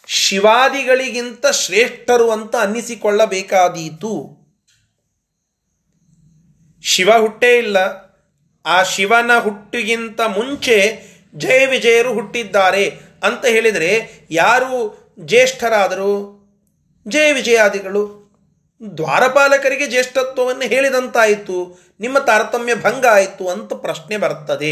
ಶಿವಾದಿಗಳಿಗಿಂತ 0.08 1.48
ಶ್ರೇಷ್ಠರು 1.48 2.32
ಅಂತ 2.32 2.56
ಅನ್ನಿಸಿಕೊಳ್ಳಬೇಕಾದೀತು. 2.56 4.14
ಶಿವ 6.84 7.10
ಹುಟ್ಟೇ 7.18 7.58
ಇಲ್ಲ. 7.58 8.09
ಆ 8.76 8.84
ಶಿವನ 8.84 9.32
ಹುಟ್ಟಿಗಿಂತ 9.40 10.22
ಮುಂಚೆ 10.22 10.78
ಜಯ 11.36 11.66
ವಿಜಯರು 11.66 12.14
ಹುಟ್ಟಿದ್ದಾರೆ 12.14 12.86
ಅಂತ 13.24 13.46
ಹೇಳಿದರೆ 13.46 13.92
ಯಾರು 14.32 14.72
ಜ್ಯೇಷ್ಠರಾದರು 15.20 16.12
ಜಯ 17.08 17.32
ವಿಜಯಾದಿಗಳು? 17.32 18.04
ದ್ವಾರಪಾಲಕರಿಗೆ 18.98 19.88
ಜ್ಯೇಷ್ಠತ್ವವನ್ನು 19.88 20.66
ಹೇಳಿದಂತಾಯಿತು, 20.68 21.58
ನಿಮ್ಮ 22.00 22.18
ತಾರತಮ್ಯ 22.20 22.76
ಭಂಗ 22.76 23.06
ಆಯಿತು 23.12 23.48
ಅಂತ 23.48 23.74
ಪ್ರಶ್ನೆ 23.74 24.18
ಬರ್ತದೆ. 24.18 24.72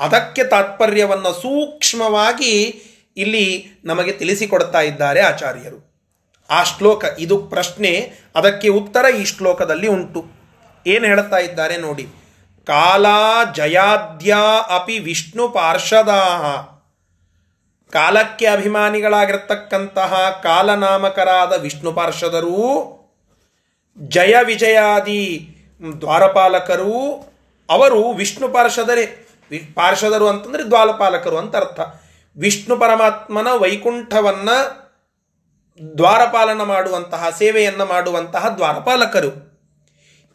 ಅದಕ್ಕೆ 0.00 0.44
ತಾತ್ಪರ್ಯವನ್ನು 0.44 1.32
ಸೂಕ್ಷ್ಮವಾಗಿ 1.42 2.52
ಇಲ್ಲಿ 3.16 3.46
ನಮಗೆ 3.84 4.12
ತಿಳಿಸಿಕೊಡ್ತಾ 4.12 4.80
ಇದ್ದಾರೆ 4.80 5.20
ಆಚಾರ್ಯರು. 5.20 5.78
ಆ 6.50 6.60
ಶ್ಲೋಕ, 6.62 7.04
ಇದು 7.18 7.36
ಪ್ರಶ್ನೆ, 7.54 7.92
ಅದಕ್ಕೆ 8.34 8.68
ಉತ್ತರ 8.68 9.04
ಈ 9.20 9.24
ಶ್ಲೋಕದಲ್ಲಿ 9.24 9.88
ಉಂಟು. 9.88 10.20
ಏನು 10.86 11.06
ಹೇಳ್ತಾ 11.06 11.38
ಇದ್ದಾರೆ 11.38 11.76
ನೋಡಿ. 11.76 12.06
ಕಾಲಾ 12.68 13.44
ಜಯಾದ್ಯಾ 13.54 14.42
ಅಪಿ 14.70 14.98
ವಿಷ್ಣು 14.98 15.48
ಪಾರ್ಷದಾ 15.48 16.20
ಕಾಲಕ್ಕೆ 17.92 18.46
ಅಭಿಮಾನಿಗಳಾಗಿರ್ತಕ್ಕಂತಹ 18.46 20.40
ಕಾಲನಾಮಕರಾದ 20.42 21.52
ವಿಷ್ಣು 21.52 21.92
ಪಾರ್ಷದರು, 21.92 22.58
ಜಯ 23.98 24.34
ವಿಜಯಾದಿ 24.44 25.56
ದ್ವಾರಪಾಲಕರು, 26.00 27.24
ಅವರು 27.70 28.10
ವಿಷ್ಣು 28.10 28.48
ಪಾರ್ಷದರೇ, 28.48 29.06
ಪಾರ್ಷದರು 29.74 30.28
ಅಂತಂದರೆ 30.28 30.62
ದ್ವಾರಪಾಲಕರು 30.62 31.38
ಅಂತ 31.38 31.56
ಅರ್ಥ. 31.56 31.80
ವಿಷ್ಣು 32.38 32.76
ಪರಮಾತ್ಮನ 32.76 33.46
ವೈಕುಂಠವನ್ನು 33.58 34.88
ದ್ವಾರಪಾಲನ 35.98 36.62
ಮಾಡುವಂತಹ, 36.62 37.28
ಸೇವೆಯನ್ನು 37.38 37.86
ಮಾಡುವಂತಹ 37.86 38.48
ದ್ವಾರಪಾಲಕರು. 38.48 39.47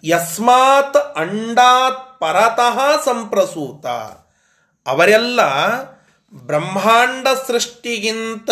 ಯಸ್ಮಾತ್ 0.03 0.97
ಅಂಡಾತ್ 0.97 2.19
ಪರತಃ 2.19 3.03
ಸಂಪ್ರಸೂತ. 3.05 3.85
ಅವರೆಲ್ಲ 4.87 5.41
ಬ್ರಹ್ಮಾಂಡ 6.33 7.27
ಸೃಷ್ಟಿಗಿಂತ 7.47 8.49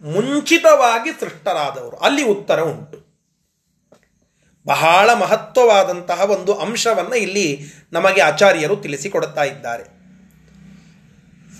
ಮುಂಚಿತವಾಗಿ 0.00 1.10
ಸೃಷ್ಟರಾದವರು. 1.20 1.96
ಅಲ್ಲಿ 1.96 2.22
ಉತ್ತರ 2.24 2.60
ಉಂಟು. 2.60 3.10
ಬಹಳ 4.66 5.12
ಮಹತ್ವವಾದಂತಹ 5.14 6.30
ಒಂದು 6.30 6.54
ಅಂಶವನ್ನು 6.54 7.14
ಇಲ್ಲಿ 7.14 7.62
ನಮಗೆ 7.92 8.20
ಆಚಾರ್ಯರು 8.20 8.76
ತಿಳಿಸಿಕೊಡ್ತಾ 8.76 9.44
ಇದ್ದಾರೆ. 9.44 10.00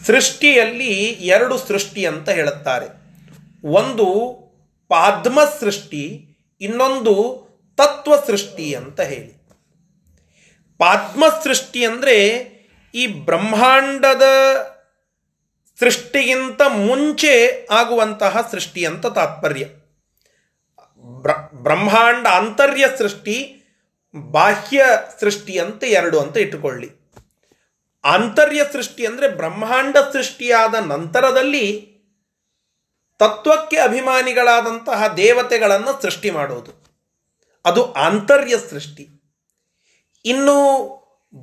ಸೃಷ್ಟಿಯಲ್ಲಿ 0.07 0.89
ಎರಡು 1.09 1.59
ಸೃಷ್ಟಿ 1.59 2.05
ಅಂತ 2.05 2.29
ಹೇಳುತ್ತಾರೆ. 2.29 2.87
ಒಂದು 3.69 4.07
ಪಾದ್ಮ 4.89 5.45
ಸೃಷ್ಟಿ, 5.61 6.27
ಇನ್ನೊಂದು 6.61 7.50
ತತ್ವ 7.81 8.17
ಸೃಷ್ಟಿ 8.27 8.75
ಅಂತ 8.75 9.01
ಹೇಳಿ. 9.01 9.41
ಪಾದ್ಮ 10.79 11.25
ಸೃಷ್ಟಿ 11.45 11.85
ಅಂದರೆ 11.85 12.27
ಈ 12.95 13.07
ಬ್ರಹ್ಮಾಂಡದ 13.07 14.23
ಸೃಷ್ಟಿಗಿಂತ 15.81 16.63
ಮುಂಚೆ 16.69 17.67
ಆಗುವಂತಹ 17.71 18.49
ಸೃಷ್ಟಿ 18.51 18.85
ಅಂತ 18.85 19.07
ತಾತ್ಪರ್ಯ. 19.07 19.65
ಬ್ರ- 20.99 21.63
ಬ್ರಹ್ಮಾಂಡ 21.63 22.27
ಅಂತರ್ಯ 22.27 22.87
ಸೃಷ್ಟಿ, 22.99 23.63
ಬಾಹ್ಯ 24.17 24.85
ಸೃಷ್ಟಿ 25.21 25.59
ಅಂತ 25.59 25.85
ಎರಡು 25.85 26.21
ಅಂತ 26.21 26.37
ಇಟ್ಟುಕೊಳ್ಳಿ. 26.37 27.01
ಆಂತರ್ಯ 28.05 28.63
ಸೃಷ್ಟಿ 28.73 29.07
ಅಂದರೆ 29.07 29.29
ಬ್ರಹ್ಮಾಂಡ 29.29 29.97
ಸೃಷ್ಟಿಯಾದ 30.13 30.75
ನಂತರದಲ್ಲಿ 30.75 31.91
ತತ್ವಕ್ಕೆ 33.19 33.77
ಅಭಿಮಾನಿಗಳಾದಂತಹ 33.77 35.15
ದೇವತೆಗಳನ್ನು 35.15 36.03
ಸೃಷ್ಟಿ 36.03 36.31
ಮಾಡೋದು. 36.31 36.80
ಅದು 37.65 37.83
ಆಂತರ್ಯ 38.07 38.55
ಸೃಷ್ಟಿ. 38.71 39.05
ಇನ್ನು 40.25 40.57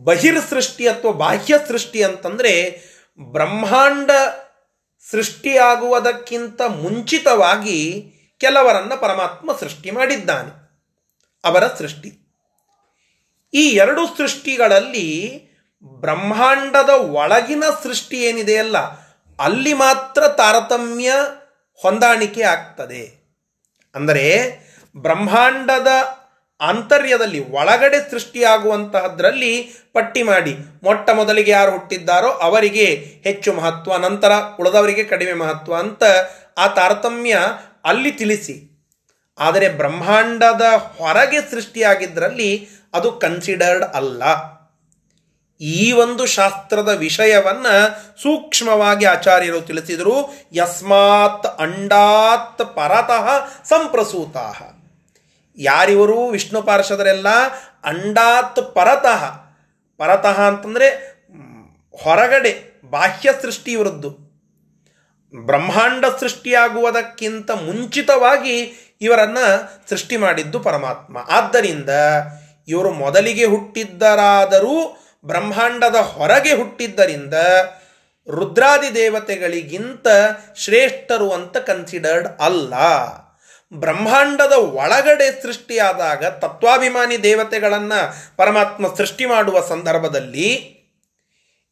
ಬಹಿರ್ 0.08 0.42
ಸೃಷ್ಟಿ 0.50 0.84
ಅಥವಾ 0.88 1.14
ಬಾಹ್ಯ 1.24 1.56
ಸೃಷ್ಟಿ 1.68 2.00
ಅಂತಂದರೆ 2.04 2.54
ಬ್ರಹ್ಮಾಂಡ 3.20 4.12
ಸೃಷ್ಟಿಯಾಗುವುದಕ್ಕಿಂತ 5.06 6.62
ಮುಂಚಿತವಾಗಿ 6.82 7.80
ಕೆಲವರನ್ನು 8.42 8.96
ಪರಮಾತ್ಮ 9.02 9.50
ಸೃಷ್ಟಿ 9.62 9.90
ಮಾಡಿದ್ದಾನೆ, 9.92 10.52
ಅವರ 11.44 11.64
ಸೃಷ್ಟಿ. 11.80 12.10
ಈ 13.54 13.64
ಎರಡು 13.82 14.04
ಸೃಷ್ಟಿಗಳಲ್ಲಿ 14.18 15.08
ಬ್ರಹ್ಮಾಂಡದ 16.04 16.92
ಒಳಗಿನ 17.20 17.64
ಸೃಷ್ಟಿ 17.84 18.18
ಏನಿದೆಯಲ್ಲ 18.30 18.78
ಅಲ್ಲಿ 19.40 19.74
ಮಾತ್ರ 19.82 20.22
ತಾರತಮ್ಯ 20.40 21.10
ಹೊಂದಾಣಿಕೆ 21.80 22.44
ಆಗ್ತದೆ. 22.54 23.04
ಅಂದರೆ 23.96 24.26
ಬ್ರಹ್ಮಾಂಡದ 25.02 25.88
ಆಂತರ್ಯದಲ್ಲಿ 26.62 27.52
ಒಳಗಡೆ 27.52 28.12
ಸೃಷ್ಟಿಯಾಗುವಂತಹದ್ರಲ್ಲಿ 28.12 29.70
ಪಟ್ಟಿ 29.94 30.24
ಮಾಡಿ 30.24 30.54
ಮೊಟ್ಟ 30.84 31.10
ಮೊದಲಿಗೆ 31.10 31.52
ಯಾರು 31.52 31.72
ಹುಟ್ಟಿದ್ದಾರೋ 31.72 32.28
ಅವರಿಗೆ 32.28 32.86
ಹೆಚ್ಚು 33.24 33.54
ಮಹತ್ವ, 33.54 33.98
ನಂತರ 33.98 34.32
ಉಳಿದವರಿಗೆ 34.60 35.04
ಕಡಿಮೆ 35.04 35.34
ಮಹತ್ವ 35.34 35.76
ಅಂತ 35.76 36.04
ಆ 36.58 36.68
ತಾರತಮ್ಯ 36.68 37.38
ಅಲ್ಲಿ 37.86 38.12
ತಿಳಿಸಿ. 38.12 38.56
ಆದರೆ 39.40 39.70
ಬ್ರಹ್ಮಾಂಡದ 39.70 40.62
ಹೊರಗೆ 40.98 41.52
ಸೃಷ್ಟಿಯಾಗಿದ್ದರಲ್ಲಿ 41.52 42.68
ಅದು 42.94 43.12
ಕನ್ಸಿಡರ್ಡ್ 43.12 43.84
ಅಲ್ಲ. 43.84 44.24
ಈ 45.62 45.92
ಒಂದು 45.92 46.26
ಶಾಸ್ತ್ರದ 46.26 46.90
ವಿಷಯವನ್ನು 46.90 47.76
ಸೂಕ್ಷ್ಮವಾಗಿ 48.24 49.06
ಆಚಾರ್ಯರು 49.06 49.62
ತಿಳಿಸಿದರು, 49.62 50.34
ಯಸ್ಮಾತ್ 50.54 51.48
ಅಂಡಾತ್ 51.62 52.76
ಪರತಃ 52.76 53.26
ಸಂಪ್ರಸೂತಾ 53.64 54.74
ಯಾರಿವರು 55.58 56.28
ವಿಷ್ಣು 56.28 56.62
ಪಾರ್ಷದರೆಲ್ಲ 56.62 57.28
ಅಂಡಾತ್ 57.84 58.76
ಪರತಃ 58.76 59.24
ಪರತಃ 59.98 60.42
ಅಂತಂದರೆ 60.42 60.88
ಹೊರಗಡೆ 62.04 62.82
ಬಾಹ್ಯ 62.86 63.30
ಸೃಷ್ಟಿ 63.42 63.72
ಇವರದ್ದು 63.72 64.28
ಬ್ರಹ್ಮಾಂಡ 65.36 66.06
ಸೃಷ್ಟಿಯಾಗುವುದಕ್ಕಿಂತ 66.20 67.52
ಮುಂಚಿತವಾಗಿ 67.52 68.56
ಇವರನ್ನು 69.02 69.46
ಸೃಷ್ಟಿ 69.90 70.18
ಮಾಡಿದ್ದು 70.18 70.60
ಪರಮಾತ್ಮ. 70.60 71.18
ಆದ್ದರಿಂದ 71.30 71.90
ಇವರು 72.68 72.92
ಮೊದಲಿಗೆ 72.92 73.46
ಹುಟ್ಟಿದ್ದರಾದರೂ 73.46 75.04
ಬ್ರಹ್ಮಾಂಡದ 75.26 75.96
ಹೊರಗೆ 75.96 76.54
ಹುಟ್ಟಿದ್ದರಿಂದ 76.54 77.34
ರುದ್ರಾದಿ 78.30 78.96
ದೇವತೆಗಳಿಗಿಂತ 78.96 80.08
ಶ್ರೇಷ್ಠರು 80.56 81.32
ಅಂತ 81.32 81.58
ಕನ್ಸಿಡರ್ಡ್ 81.58 82.28
ಅಲ್ಲ. 82.28 82.74
ಬ್ರಹ್ಮಾಂಡದ 83.74 84.52
ಒಳಗಡೆ 84.52 85.42
ಸೃಷ್ಟಿಯಾದಾಗ 85.42 86.26
ತತ್ವಾಭಿಮಾನಿ 86.26 87.24
ದೇವತೆಗಳನ್ನು 87.24 88.16
ಪರಮಾತ್ಮ 88.38 88.96
ಸೃಷ್ಟಿ 88.96 89.26
ಮಾಡುವ 89.26 89.62
ಸಂದರ್ಭದಲ್ಲಿ 89.70 90.78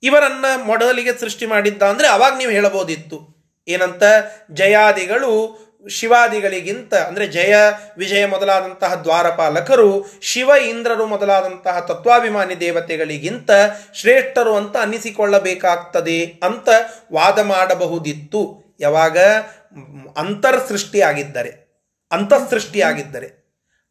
ಇವರನ್ನ 0.03 0.45
ಮೊಡಲಿಗೆ 0.63 1.19
ಸೃಷ್ಟಿ 1.19 1.45
ಮಾಡಿದ್ದ 1.45 1.83
ಅಂದರೆ 1.83 2.07
ಅವಾಗ 2.07 2.37
ನೀವು 2.37 2.51
ಹೇಳಬಹುದಿತ್ತು. 2.51 3.35
ಏನಂತ? 3.67 4.03
ಜಯಾದಿಗಳು 4.51 5.65
ಶಿವಾದಿಗಳಿಗಿಂತ, 5.89 6.93
ಅಂದರೆ 6.93 7.27
ಜಯ, 7.27 7.55
ವಿಜಯ 7.97 8.25
ಮೊದಲಾದಂತಹ 8.25 8.95
ದ್ವಾರಪಾಲಕರು, 8.95 10.19
ಶಿವ 10.21 10.51
ಇಂದ್ರರು 10.69 11.05
ಮೊದಲಾದಂತಹ 11.05 11.79
ತತ್ವಾಭಿಮಾನಿ 11.79 12.59
ದೇವತೆಗಳಿಗಿಂತ 12.59 13.51
ಶ್ರೇಷ್ಠರು 13.93 14.55
ಅಂತ 14.55 14.77
ಅನ್ನಿಸಿಕೊಳ್ಳಬೇಕಾಗ್ತದೆ 14.77 16.25
ಅಂತ 16.25 16.69
ವಾದ 17.13 17.39
ಮಾಡಬಹುದಿತ್ತು. 17.39 18.75
ಯಾವಾಗ? 18.79 19.17
ಅಂತರ್ 20.17 20.67
ಸೃಷ್ಟಿಯಾಗಿದ್ದರೆ. 20.67 21.64
ಅಂತಃಸೃಷ್ಟಿಯಾಗಿದ್ದರೆ. 22.11 23.29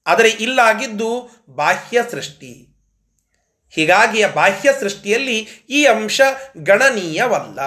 ಆದರೆ 0.06 0.28
ಇಲ್ಲಾಗಿದ್ದು 0.28 1.10
ಬಾಹ್ಯ 1.48 1.98
ಸೃಷ್ಟಿ 2.10 2.52
ಹೀಗಾಗಿ 3.68 4.26
ಬಾಹ್ಯ 4.26 4.70
ಸೃಷ್ಟಿಯಲ್ಲಿ 4.80 5.38
ಈ 5.70 5.86
ಅಂಶ 5.86 6.20
ಗಣನೀಯವಲ್ಲ. 6.62 7.60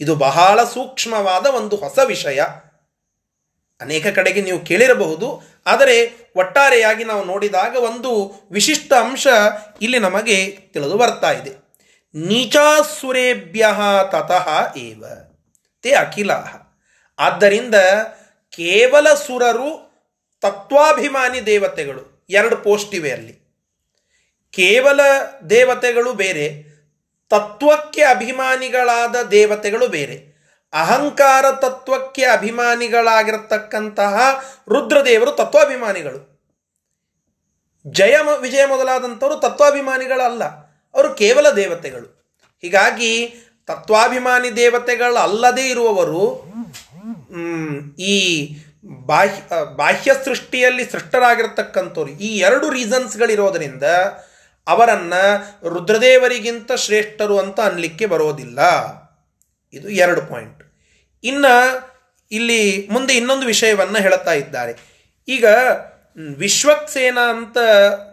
ಇದು 0.00 0.14
ಬಹಳ 0.16 0.64
ಸೂಕ್ಷ್ಮವಾದ 0.64 1.46
ಒಂದು 1.46 1.76
ಹೊಸ 1.76 1.98
ವಿಷಯ. 2.04 2.40
ಅನೇಕ 3.80 4.06
ಕಡೆಗೆ 4.06 4.42
ನೀವು 4.42 4.60
ಕೇಳಿರಬಹುದು, 4.60 5.42
ಆದರೆ 5.66 5.96
ಒಟ್ಟಾರೆಯಾಗಿ 6.36 7.04
ನಾವು 7.04 7.24
ನೋಡಿದಾಗ 7.24 7.76
ಒಂದು 7.76 8.12
ವಿಶಿಷ್ಟ 8.52 8.92
ಅಂಶ 8.92 9.26
ಇಲ್ಲಿ 9.82 9.98
ನಮಗೆ 9.98 10.58
ತಿಳಿದು 10.72 10.96
ಬರ್ತಾ 10.96 11.30
ಇದೆ. 11.32 11.52
ನೀಚಾಸುರೇಭ್ಯ 12.14 13.66
ತತಃ 14.10 14.76
ಏವ. 14.76 15.04
ತೇ 15.82 15.92
ಅಖಿಲ 15.92 16.30
ಆದ್ದರಿಂದ 17.18 17.74
ಕೇವಲ 18.58 19.14
ಸುರರು 19.14 19.88
ತತ್ವಾಭಿಮಾನಿ 20.40 21.46
ದೇವತೆಗಳು, 21.46 22.26
ಎರಡು 22.30 22.56
ಪೋಸ್ಟ್ 22.56 22.94
ಇವೆ 22.94 23.12
ಅಲ್ಲಿ. 23.12 23.48
ಕೇವಲ 24.50 25.00
ದೇವತೆಗಳು 25.50 26.12
ಬೇರೆ, 26.12 26.64
ತತ್ವಕ್ಕೆ 27.28 28.02
ಅಭಿಮಾನಿಗಳಾದ 28.02 29.22
ದೇವತೆಗಳು 29.22 29.88
ಬೇರೆ. 29.88 30.38
ಅಹಂಕಾರ 30.72 31.50
ತತ್ವಕ್ಕೆ 31.50 32.24
ಅಭಿಮಾನಿಗಳಾಗಿರತಕ್ಕಂತಹ 32.24 34.44
ರುದ್ರದೇವರು 34.68 35.30
ತತ್ವಾಭಿಮಾನಿಗಳು. 35.30 36.38
ಜಯ 37.86 38.16
ವಿಜಯ 38.40 38.66
ಮೊದಲಾದಂಥವರು 38.66 39.36
ತತ್ವಾಭಿಮಾನಿಗಳಲ್ಲ, 39.36 40.44
ಅವರು 40.94 41.14
ಕೇವಲ 41.14 41.50
ದೇವತೆಗಳು. 41.50 42.36
ಹೀಗಾಗಿ 42.62 43.34
ತತ್ವಾಭಿಮಾನಿ 43.66 44.56
ದೇವತೆಗಳಲ್ಲದೇ 44.56 45.70
ಇರುವವರು 45.70 46.57
ಈ 47.98 48.16
ಬಾಹ್ಯ 48.84 49.40
ಬಾಹ್ಯ 49.76 50.10
ಸೃಷ್ಟಿಯಲ್ಲಿ 50.24 50.84
ಸೃಷ್ಟರಾಗಿರ್ತಕ್ಕಂಥವ್ರು, 50.84 52.10
ಈ 52.10 52.38
ಎರಡು 52.38 52.70
ರೀಸನ್ಸ್ಗಳಿರೋದರಿಂದ 52.70 53.84
ಅವರನ್ನು 54.66 55.22
ರುದ್ರದೇವರಿಗಿಂತ 55.68 56.70
ಶ್ರೇಷ್ಠರು 56.72 57.38
ಅಂತ 57.38 57.60
ಅನ್ಲಿಕ್ಕೆ 57.60 58.06
ಬರೋದಿಲ್ಲ. 58.06 58.60
ಇದು 59.72 59.88
ಎರಡು 59.88 60.20
ಪಾಯಿಂಟ್ 60.20 60.62
ಇನ್ನು 61.24 61.54
ಇಲ್ಲಿ 62.30 62.88
ಮುಂದೆ 62.90 63.14
ಇನ್ನೊಂದು 63.14 63.46
ವಿಷಯವನ್ನು 63.46 63.98
ಹೇಳ್ತಾ 64.02 64.32
ಇದ್ದಾರೆ. 64.32 64.72
ಈಗ 65.28 65.46
ವಿಶ್ವಕ್ಸೇನ 66.38 67.18
ಅಂತ 67.18 67.56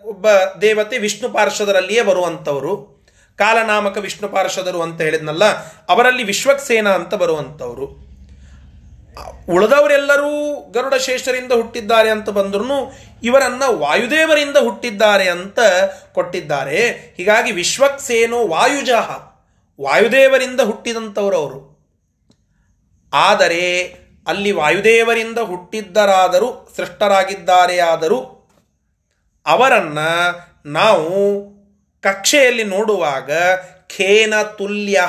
ಒಬ್ಬ 0.03 0.27
ದೇವತೆ 0.61 0.97
ವಿಷ್ಣು 0.97 1.29
ಪಾರ್ಷದರಲ್ಲಿಯೇ 1.29 2.01
ಬರುವಂಥವರು, 2.01 2.73
ಕಾಲನಾಮಕ 3.39 3.97
ವಿಷ್ಣು 3.97 4.29
ಪಾರ್ಷದರು 4.29 4.81
ಅಂತ 4.81 5.01
ಹೇಳಿದ್ನಲ್ಲ, 5.01 5.45
ಅವರಲ್ಲಿ 5.89 6.23
ವಿಶ್ವಕ್ಸೇನ 6.23 6.87
ಅಂತ 6.87 7.13
ಬರುವಂಥವರು. 7.13 8.04
ಉಳಿದವರೆಲ್ಲರೂ 9.49 10.55
ಗರುಡ 10.71 10.93
ಶೇಷರಿಂದ 10.95 11.51
ಹುಟ್ಟಿದ್ದಾರೆ 11.51 12.09
ಅಂತ 12.09 12.29
ಬಂದ್ರು 12.29 12.93
ಇವರನ್ನ 13.23 13.63
ವಾಯುದೇವರಿಂದ 13.67 14.57
ಹುಟ್ಟಿದ್ದಾರೆ 14.57 15.29
ಅಂತ 15.29 15.59
ಕೊಟ್ಟಿದ್ದಾರೆ. 16.13 16.91
ಹೀಗಾಗಿ 17.17 17.51
ವಿಶ್ವಕ್ಸೇನೋ 17.51 18.47
ವಾಯುಜಃ 18.47 19.09
ವಾಯುದೇವರಿಂದ 19.81 20.61
ಹುಟ್ಟಿದಂಥವರು 20.61 21.37
ಅವರು. 21.37 21.75
ಆದರೆ 23.13 23.81
ಅಲ್ಲಿ 24.27 24.51
ವಾಯುದೇವರಿಂದ 24.51 25.37
ಹುಟ್ಟಿದ್ದರಾದರೂ 25.39 26.73
ಸೃಷ್ಟರಾಗಿದ್ದಾರೆ 26.75 27.79
ಆದರೂ 27.79 28.49
ಅವರನ್ನ 29.45 29.99
ನಾವು 30.65 31.11
ಕಕ್ಷೆಯಲ್ಲಿ 32.01 32.63
ನೋಡುವಾಗ 32.63 33.31
ಖೇನ 33.97 34.33
ತುಲ್ಯ 34.57 35.01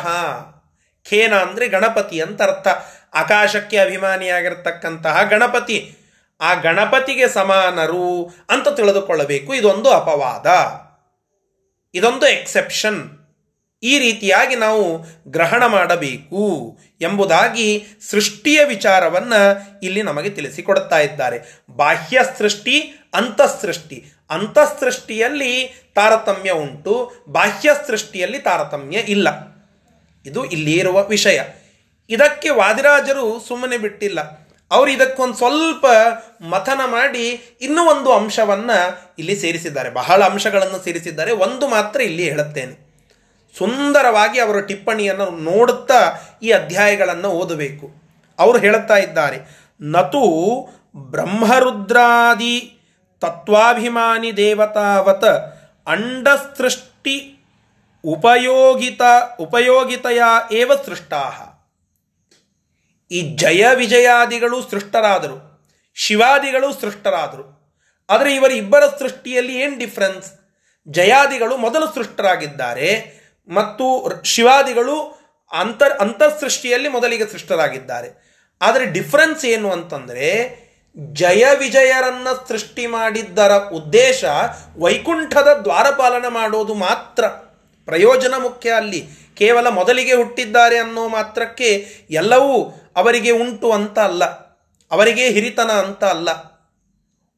ಖೇನ 1.10 1.34
ಅಂದರೆ 1.34 1.68
ಗಣಪತಿ 1.68 2.20
ಅಂತ 2.20 2.42
ಅರ್ಥ. 2.42 2.68
ಆಕಾಶಕ್ಕೆ 3.16 3.78
ಅಭಿಮಾನಿಯಾಗಿರ್ತಕ್ಕಂತಹ 3.78 5.22
ಗಣಪತಿ. 5.22 5.96
ಆ 6.40 6.54
ಗಣಪತಿಗೆ 6.54 7.28
ಸಮಾನರು 7.28 8.24
ಅಂತ 8.50 8.68
ತಿಳಿದುಕೊಳ್ಳಬೇಕು. 8.68 9.54
ಇದೊಂದು 9.54 9.90
ಅಪವಾದ. 9.90 10.46
ಇದೊಂದು 11.94 12.26
ಎಕ್ಸೆಪ್ಷನ್ 12.26 13.10
ಈ 13.82 13.98
ರೀತಿಯಾಗಿ 13.98 14.56
ನಾವು 14.56 15.04
ಗ್ರಹಣ 15.28 15.66
ಮಾಡಬೇಕು 15.66 16.78
ಎಂಬುದಾಗಿ 17.00 17.86
ಸೃಷ್ಟಿಯ 18.10 18.64
ವಿಚಾರವನ್ನ 18.64 19.32
ಇಲ್ಲಿ 19.82 20.02
ನಮಗೆ 20.02 20.30
ತಿಳಿಸಿಕೊಡುತ್ತಾ 20.30 20.98
ಇದ್ದಾರೆ. 20.98 21.62
ಬಾಹ್ಯ 21.70 22.20
ಸೃಷ್ಟಿ, 22.38 22.80
ಅಂತಃಸೃಷ್ಟಿ. 23.14 24.04
ಅಂತಃಸೃಷ್ಟಿಯಲ್ಲಿ 24.30 25.82
ತಾರತಮ್ಯ 25.94 26.50
ಉಂಟು, 26.50 27.12
ಬಾಹ್ಯ 27.28 27.70
ಸೃಷ್ಟಿಯಲ್ಲಿ 27.86 28.38
ತಾರತಮ್ಯ 28.38 28.98
ಇಲ್ಲ. 28.98 29.28
ಇದು 30.26 30.44
ಇಲ್ಲಿರುವ 30.44 31.04
ವಿಷಯ. 31.04 31.40
ಇದಕ್ಕೆ 32.10 32.50
ವಾದಿರಾಜರು 32.50 33.40
ಸುಮ್ಮನೆ 33.48 33.78
ಬಿಟ್ಟಿಲ್ಲ. 33.78 34.20
ಅವರು 34.70 34.90
ಇದಕ್ಕೊಂದು 34.90 35.34
ಸ್ವಲ್ಪ 35.34 35.86
ಮಥನ 36.40 36.80
ಮಾಡಿ 36.84 37.56
ಇನ್ನೂ 37.60 37.82
ಒಂದು 37.90 38.12
ಅಂಶವನ್ನು 38.12 39.12
ಇಲ್ಲಿ 39.18 39.36
ಸೇರಿಸಿದ್ದಾರೆ. 39.36 39.90
ಬಹಳ 39.90 40.22
ಅಂಶಗಳನ್ನು 40.24 40.84
ಸೇರಿಸಿದ್ದಾರೆ. 40.84 41.32
ಒಂದು 41.32 41.68
ಮಾತ್ರ 41.68 42.00
ಇಲ್ಲಿ 42.00 42.30
ಹೇಳುತ್ತೇನೆ. 42.30 42.86
ಸುಂದರವಾಗಿ 43.58 44.40
ಅವರ 44.40 44.60
ಟಿಪ್ಪಣಿಯನ್ನು 44.60 45.30
ನೋಡುತ್ತಾ 45.30 46.00
ಈ 46.42 46.50
ಅಧ್ಯಾಯಗಳನ್ನು 46.50 47.28
ಓದಬೇಕು. 47.28 47.90
ಅವರು 48.38 48.58
ಹೇಳುತ್ತಾ 48.58 48.96
ಇದ್ದಾರೆ, 48.96 49.38
ನತು 49.80 50.22
ಬ್ರಹ್ಮರುದ್ರಾದಿ 50.96 52.78
ತತ್ವಾಭಿಮಾನಿ 53.20 54.36
ದೇವತಾವತ 54.36 55.24
ಅಂಡಸೃಷ್ಟಿ 55.88 57.32
ಉಪಯೋಗಿತ 58.04 59.00
ಉಪಯೋಗಿತೆಯ 59.40 60.22
ಏವ 60.52 60.72
ಸೃಷ್ಟಾ 60.86 61.45
ಈ 63.10 63.36
ಜಯ 63.36 63.66
ವಿಜಯಾದಿಗಳು 63.74 64.62
ಸೃಷ್ಟರಾದರು, 64.62 65.64
ಶಿವಾದಿಗಳು 65.94 66.80
ಸೃಷ್ಟರಾದರು. 66.80 67.56
ಆದರೆ 68.10 68.34
ಇವರ 68.34 68.52
ಇಬ್ಬರ 68.52 68.82
ಸೃಷ್ಟಿಯಲ್ಲಿ 68.98 69.54
ಏನು 69.54 69.78
ಡಿಫ್ರೆನ್ಸ್? 69.78 70.32
ಜಯಾದಿಗಳು 70.88 71.56
ಮೊದಲು 71.56 71.94
ಸೃಷ್ಟರಾಗಿದ್ದಾರೆ 71.94 72.90
ಮತ್ತು 73.48 74.12
ಶಿವಾದಿಗಳು 74.24 75.20
ಅಂತರ್, 75.52 75.98
ಅಂತರ್ಸೃಷ್ಟಿಯಲ್ಲಿ 75.98 76.88
ಮೊದಲಿಗೆ 76.88 77.26
ಸೃಷ್ಟರಾಗಿದ್ದಾರೆ. 77.26 78.08
ಆದರೆ 78.62 78.86
ಡಿಫ್ರೆನ್ಸ್ 78.86 79.44
ಏನು 79.44 79.70
ಅಂತಂದರೆ, 79.70 80.28
ಜಯ 80.98 81.46
ವಿಜಯರನ್ನ 81.58 82.28
ಸೃಷ್ಟಿ 82.48 82.86
ಮಾಡಿದ್ದರ 82.86 83.52
ಉದ್ದೇಶ 83.52 84.24
ವೈಕುಂಠದ 84.78 85.60
ದ್ವಾರಪಾಲನ 85.64 86.26
ಮಾಡೋದು 86.28 86.74
ಮಾತ್ರ. 86.74 87.26
ಪ್ರಯೋಜನ 87.84 88.34
ಮುಖ್ಯ 88.38 88.70
ಅಲ್ಲಿ. 88.70 89.08
ಕೇವಲ 89.36 89.68
ಮೊದಲಿಗೆ 89.68 90.14
ಹುಟ್ಟಿದ್ದಾರೆ 90.14 90.78
ಅನ್ನೋ 90.78 91.08
ಮಾತ್ರಕ್ಕೆ 91.08 91.86
ಎಲ್ಲವೂ 92.10 92.72
ಅವರಿಗೆ 92.96 93.30
ಉಂಟು 93.30 93.72
ಅಂತ 93.72 93.98
ಅಲ್ಲ, 93.98 94.24
ಅವರಿಗೆ 94.90 95.30
ಹಿರಿತನ 95.30 95.70
ಅಂತ 95.70 96.04
ಅಲ್ಲ. 96.04 96.28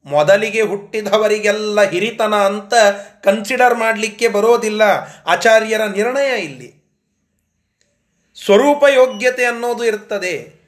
ಮೊದಲಿಗೆ 0.06 0.60
ಹುಟ್ಟಿದವರಿಗೆಲ್ಲ 0.60 1.82
ಹಿರಿತನ 1.82 2.34
ಅಂತ 2.34 2.74
ಕನ್ಸಿಡರ್ 3.24 3.74
ಮಾಡಲಿಕ್ಕೆ 3.74 4.28
ಬರೋದಿಲ್ಲ. 4.28 4.82
ಆಚಾರ್ಯರ 5.26 5.84
ನಿರ್ಣಯ 5.84 6.40
ಇಲ್ಲಿ. 6.40 6.78
ಸ್ವರೂಪ 8.44 8.84
ಯೋಗ್ಯತೆ 8.94 9.44
ಅನ್ನೋದು 9.44 9.84
ಇರ್ತದೆ. 9.84 10.58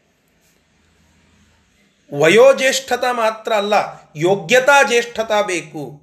ವಯೋಜ್ಯೇಷ್ಠತ 2.19 3.05
ಮಾತ್ರ 3.13 3.53
ಅಲ್ಲ, 3.53 3.75
ಯೋಗ್ಯತಾ 4.17 4.83
ಜ್ಯೇಷ್ಠತ 4.83 5.33
ಬೇಕು. 5.47 6.01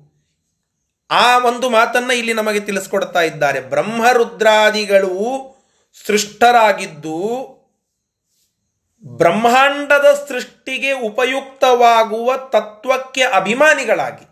ಆ 1.12 1.40
ಒಂದು 1.40 1.70
ಮಾತನ್ನ 1.70 2.12
ಇಲ್ಲಿ 2.12 2.34
ನಮಗೆ 2.34 2.60
ತಿಳಿಸ್ಕೊಡ್ತಾ 2.60 3.22
ಇದ್ದಾರೆ. 3.22 3.60
ಬ್ರಹ್ಮರುದ್ರಾದಿಗಳು 3.60 5.14
ಸೃಷ್ಟರಾಗಿದ್ದು 6.06 7.57
ಬ್ರಹ್ಮಾಂಡದ 9.08 10.26
ಸೃಷ್ಟಿಗೆ 10.28 10.92
ಉಪಯುಕ್ತವಾಗುವ 10.92 12.38
ತತ್ವಕ್ಕೆ 12.38 13.24
ಅಭಿಮಾನಿಗಳಾಗಿ. 13.24 14.26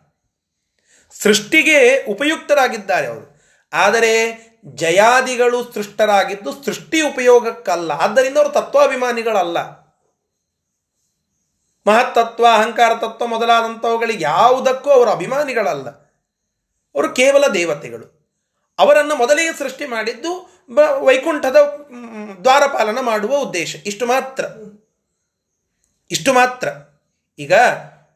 ಸೃಷ್ಟಿಗೆ 1.21 2.03
ಉಪಯುಕ್ತರಾಗಿದ್ದಾರೆ 2.03 3.07
ಅವರು. 3.07 3.41
ಆದರೆ 3.73 4.45
ಜಯಾದಿಗಳು 4.65 5.71
ಸೃಷ್ಟರಾಗಿದ್ದು 5.73 6.63
ಸೃಷ್ಟಿ 6.63 7.01
ಉಪಯೋಗಕ್ಕಲ್ಲ. 7.01 7.91
ಆದ್ದರಿಂದ 7.91 8.38
ಅವರು 8.38 8.49
ತತ್ವಾಭಿಮಾನಿಗಳಲ್ಲ. 8.49 9.57
ಮಹತ್ತತ್ವ, 11.88 12.45
ಅಹಂಕಾರ 12.45 12.93
ತತ್ವ 12.93 13.28
ಮೊದಲಾದಂಥವುಗಳಿಗೆ 13.28 14.23
ಯಾವುದಕ್ಕೂ 14.23 14.89
ಅವರು 14.89 15.09
ಅಭಿಮಾನಿಗಳಲ್ಲ. 15.09 15.89
ಅವರು 16.95 17.09
ಕೇವಲ 17.09 17.47
ದೇವತೆಗಳು. 17.47 18.15
ಅವರನ್ನು 18.80 19.15
ಮೊದಲಿಗೆ 19.15 19.53
ಸೃಷ್ಟಿ 19.53 19.86
ಮಾಡಿದ್ದು 19.86 20.55
ಬ 20.74 20.80
ವೈಕುಂಠದ 20.80 21.55
ದ್ವಾರಪಾಲನ 22.41 22.99
ಮಾಡುವ 22.99 23.38
ಉದ್ದೇಶ. 23.38 23.76
ಇಷ್ಟು 23.86 24.05
ಮಾತ್ರ. 24.05 24.45
ಇಷ್ಟು 26.11 26.34
ಮಾತ್ರ. 26.34 26.68
ಈಗ 27.39 27.53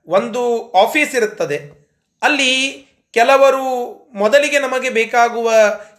ಒಂದು 0.07 0.71
ಆಫೀಸ್ 0.71 1.15
ಇರುತ್ತದೆ. 1.15 1.89
ಅಲ್ಲಿ 2.21 2.85
ಕೆಲವರು 3.11 3.93
ಮೊದಲಿಗೆ 4.13 4.59
ನಮಗೆ 4.59 4.89
ಬೇಕಾಗುವ 4.89 5.51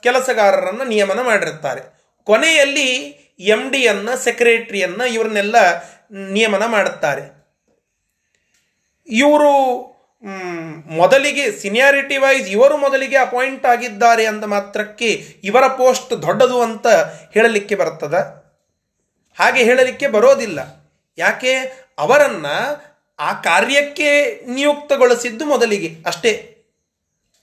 ಕೆಲಸಗಾರರನ್ನು 0.03 0.85
ನಿಯಮನ 0.85 1.21
ಮಾಡಿರುತ್ತಾರೆ. 1.21 2.01
ಕೊನೆಯಲ್ಲಿ 2.25 3.21
ಎಂ 3.39 3.71
ಡಿಯನ್ನು 3.71 4.19
ಸೆಕ್ರೆಟ್ರಿಯನ್ನು 4.19 5.07
ಇವ್ರನ್ನೆಲ್ಲ 5.07 5.57
ನಿಯಮನ 6.11 6.67
ಮಾಡುತ್ತಾರೆ. 6.67 7.41
ಇವರು 9.09 9.87
ಮೊದಲಿಗೆ 10.87 11.53
ಸಿನಿಯಾರಿಟಿ 11.53 12.17
ವೈಸ್ 12.17 12.49
ಇವರು 12.49 12.77
ಮೊದಲಿಗೆ 12.77 13.17
ಅಪಾಯಿಂಟ್ 13.17 13.67
ಆಗಿದ್ದಾರೆ 13.67 14.27
ಅಂದ 14.27 14.45
ಮಾತ್ರಕ್ಕೆ 14.45 15.07
ಇವರ 15.45 15.67
ಪೋಸ್ಟ್ 15.67 16.23
ದೊಡ್ಡದು 16.23 16.63
ಅಂತ 16.63 16.87
ಹೇಳಲಿಕ್ಕೆ 17.31 17.75
ಬರ್ತದ 17.75 18.15
ಹಾಗೆ 19.39 19.65
ಹೇಳಲಿಕ್ಕೆ 19.65 20.09
ಬರೋದಿಲ್ಲ. 20.09 20.61
ಯಾಕೆ? 21.19 21.55
ಅವರನ್ನ 21.99 22.47
ಆ 23.19 23.33
ಕಾರ್ಯಕ್ಕೆ 23.33 24.41
ನಿಯುಕ್ತಗೊಳಿಸಿದ್ದು 24.47 25.45
ಮೊದಲಿಗೆ 25.45 25.97
ಅಷ್ಟೇ. 26.07 26.57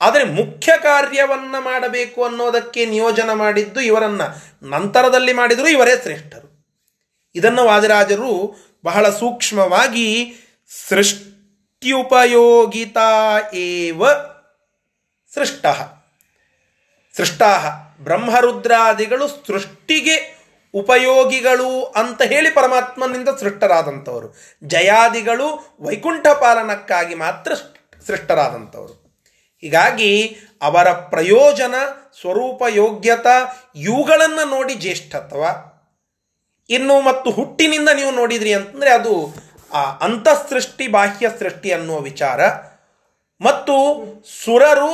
ಆದರೆ 0.02 0.24
ಮುಖ್ಯ 0.24 0.74
ಕಾರ್ಯವನ್ನ 0.84 1.56
ಮಾಡಬೇಕು 1.60 2.24
ಅನ್ನೋದಕ್ಕೆ 2.24 2.86
ನಿಯೋಜನ 2.86 3.34
ಮಾಡಿದ್ದು 3.34 3.82
ಇವರನ್ನ 3.82 4.22
ನಂತರದಲ್ಲಿ 4.64 5.34
ಮಾಡಿದರೂ 5.34 5.68
ಇವರೇ 5.68 5.92
ಶ್ರೇಷ್ಠರು. 6.02 6.66
ಇದನ್ನು 7.36 7.66
ವಾದಿರಾಜರು 7.66 8.56
ಬಹಳ 8.84 9.10
ಸೂಕ್ಷ್ಮವಾಗಿ 9.10 10.36
ಸೃಷ್ಟಿ 10.90 11.37
ಇತ್ಯುಪಯೋಗಿತಾ 11.84 13.40
ಏವ 13.54 14.10
ಸೃಷ್ಟ 15.34 15.66
ಸೃಷ್ಟಾ 17.18 17.50
ಬ್ರಹ್ಮರುದ್ರಾದಿಗಳು 18.00 19.28
ಸೃಷ್ಟಿಗೆ 19.28 20.16
ಉಪಯೋಗಿಗಳು 20.74 21.84
ಅಂತ 21.84 22.22
ಹೇಳಿ 22.22 22.50
ಪರಮಾತ್ಮನಿಂದ 22.50 23.30
ಸೃಷ್ಟರಾದಂಥವರು. 23.40 24.36
ಜಯಾದಿಗಳು 24.64 25.78
ವೈಕುಂಠ 25.82 26.28
ಪಾಲನಕ್ಕಾಗಿ 26.28 27.16
ಮಾತ್ರ 27.16 27.54
ಸೃಷ್ಟರಾದಂಥವರು. 28.08 28.94
ಹೀಗಾಗಿ 29.62 30.38
ಅವರ 30.62 30.92
ಪ್ರಯೋಜನ, 30.92 31.76
ಸ್ವರೂಪ, 32.22 32.64
ಯೋಗ್ಯತ 32.70 33.28
ಇವುಗಳನ್ನು 33.76 34.50
ನೋಡಿ 34.50 34.74
ಜ್ಯೇಷ್ಠತ್ವ. 34.74 35.44
ಇನ್ನು 36.70 37.02
ಮತ್ತು 37.02 37.32
ಹುಟ್ಟಿನಿಂದ 37.32 37.90
ನೀವು 37.90 38.12
ನೋಡಿದ್ರಿ 38.12 38.54
ಅಂತಂದರೆ 38.54 38.90
ಅದು 38.90 39.47
ಆ 39.72 39.84
ಅಂತಃಸೃಷ್ಟಿ, 40.02 40.88
ಬಾಹ್ಯ 40.88 41.30
ಸೃಷ್ಟಿ 41.40 41.72
ಅನ್ನುವ 41.72 42.00
ವಿಚಾರ 42.00 42.40
ಮತ್ತು 43.42 43.76
ಸುರರು 44.44 44.92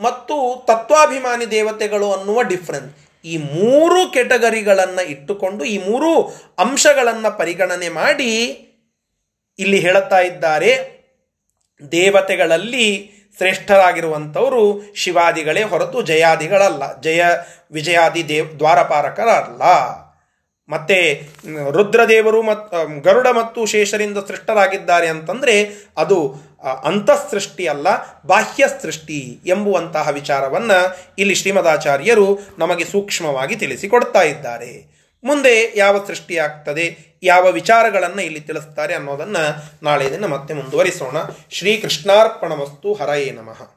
ಮತ್ತು 0.00 0.64
ತತ್ವಾಭಿಮಾನಿ 0.66 1.50
ದೇವತೆಗಳು 1.50 2.12
ಅನ್ನುವ 2.12 2.42
ಡಿಫ್ರೆನ್ಸ್ 2.42 2.92
ಈ 3.24 3.36
ಮೂರು 3.36 4.12
ಕೆಟಗರಿಗಳನ್ನು 4.12 5.02
ಇಟ್ಟುಕೊಂಡು, 5.08 5.64
ಈ 5.64 5.78
ಮೂರು 5.78 6.10
ಅಂಶಗಳನ್ನು 6.58 7.38
ಪರಿಗಣನೆ 7.38 7.88
ಮಾಡಿ 7.88 8.32
ಇಲ್ಲಿ 9.58 9.78
ಹೇಳುತ್ತಾ 9.78 10.18
ಇದ್ದಾರೆ, 10.18 10.72
ದೇವತೆಗಳಲ್ಲಿ 11.92 13.12
ಶ್ರೇಷ್ಠರಾಗಿರುವಂಥವರು 13.38 14.82
ಶಿವಾದಿಗಳೇ 14.94 15.62
ಹೊರತು 15.62 16.02
ಜಯಾದಿಗಳಲ್ಲ, 16.02 17.00
ಜಯ 17.00 17.24
ವಿಜಯಾದಿ 17.72 18.28
ದೇವ್ 18.28 18.58
ದ್ವಾರಪಾರಕರಲ್ಲ. 18.58 19.62
ಮತ್ತೆ 20.68 20.98
ರುದ್ರದೇವರು 21.70 22.42
ಮತ್ತು 22.42 23.00
ಗರುಡ 23.00 23.26
ಮತ್ತು 23.26 23.66
ಶೇಷರಿಂದ 23.66 24.18
ಸೃಷ್ಟರಾಗಿದ್ದಾರೆ 24.28 25.06
ಅಂತಂದರೆ 25.06 25.54
ಅದು 25.96 26.18
ಅಂತಃಸೃಷ್ಟಿ 26.84 27.66
ಅಲ್ಲ 27.66 27.88
ಬಾಹ್ಯ 28.26 28.64
ಸೃಷ್ಟಿ 28.82 29.40
ಎಂಬುವಂತಹ 29.46 30.08
ವಿಚಾರವನ್ನು 30.08 30.78
ಇಲ್ಲಿ 31.18 31.34
ಶ್ರೀಮದಾಚಾರ್ಯರು 31.34 32.38
ನಮಗೆ 32.58 32.84
ಸೂಕ್ಷ್ಮವಾಗಿ 32.84 33.56
ತಿಳಿಸಿಕೊಡ್ತಾ 33.56 34.22
ಇದ್ದಾರೆ. 34.22 34.96
ಮುಂದೆ 35.24 35.72
ಯಾವ 35.76 36.04
ಸೃಷ್ಟಿಯಾಗ್ತದೆ, 36.06 37.16
ಯಾವ 37.22 37.44
ವಿಚಾರಗಳನ್ನು 37.50 38.22
ಇಲ್ಲಿ 38.22 38.40
ತಿಳಿಸ್ತಾರೆ 38.40 38.94
ಅನ್ನೋದನ್ನು 38.94 39.44
ನಾಳೆ 39.82 40.10
ದಿನ 40.10 40.26
ಮತ್ತೆ 40.26 40.54
ಮುಂದುವರಿಸೋಣ. 40.54 41.16
ಶ್ರೀ 41.50 41.76
ಕೃಷ್ಣಾರ್ಪಣ 41.76 42.52
ವಸ್ತು 42.52 42.94
ಹರಯೇ 42.94 43.30
ನಮಃ. 43.30 43.75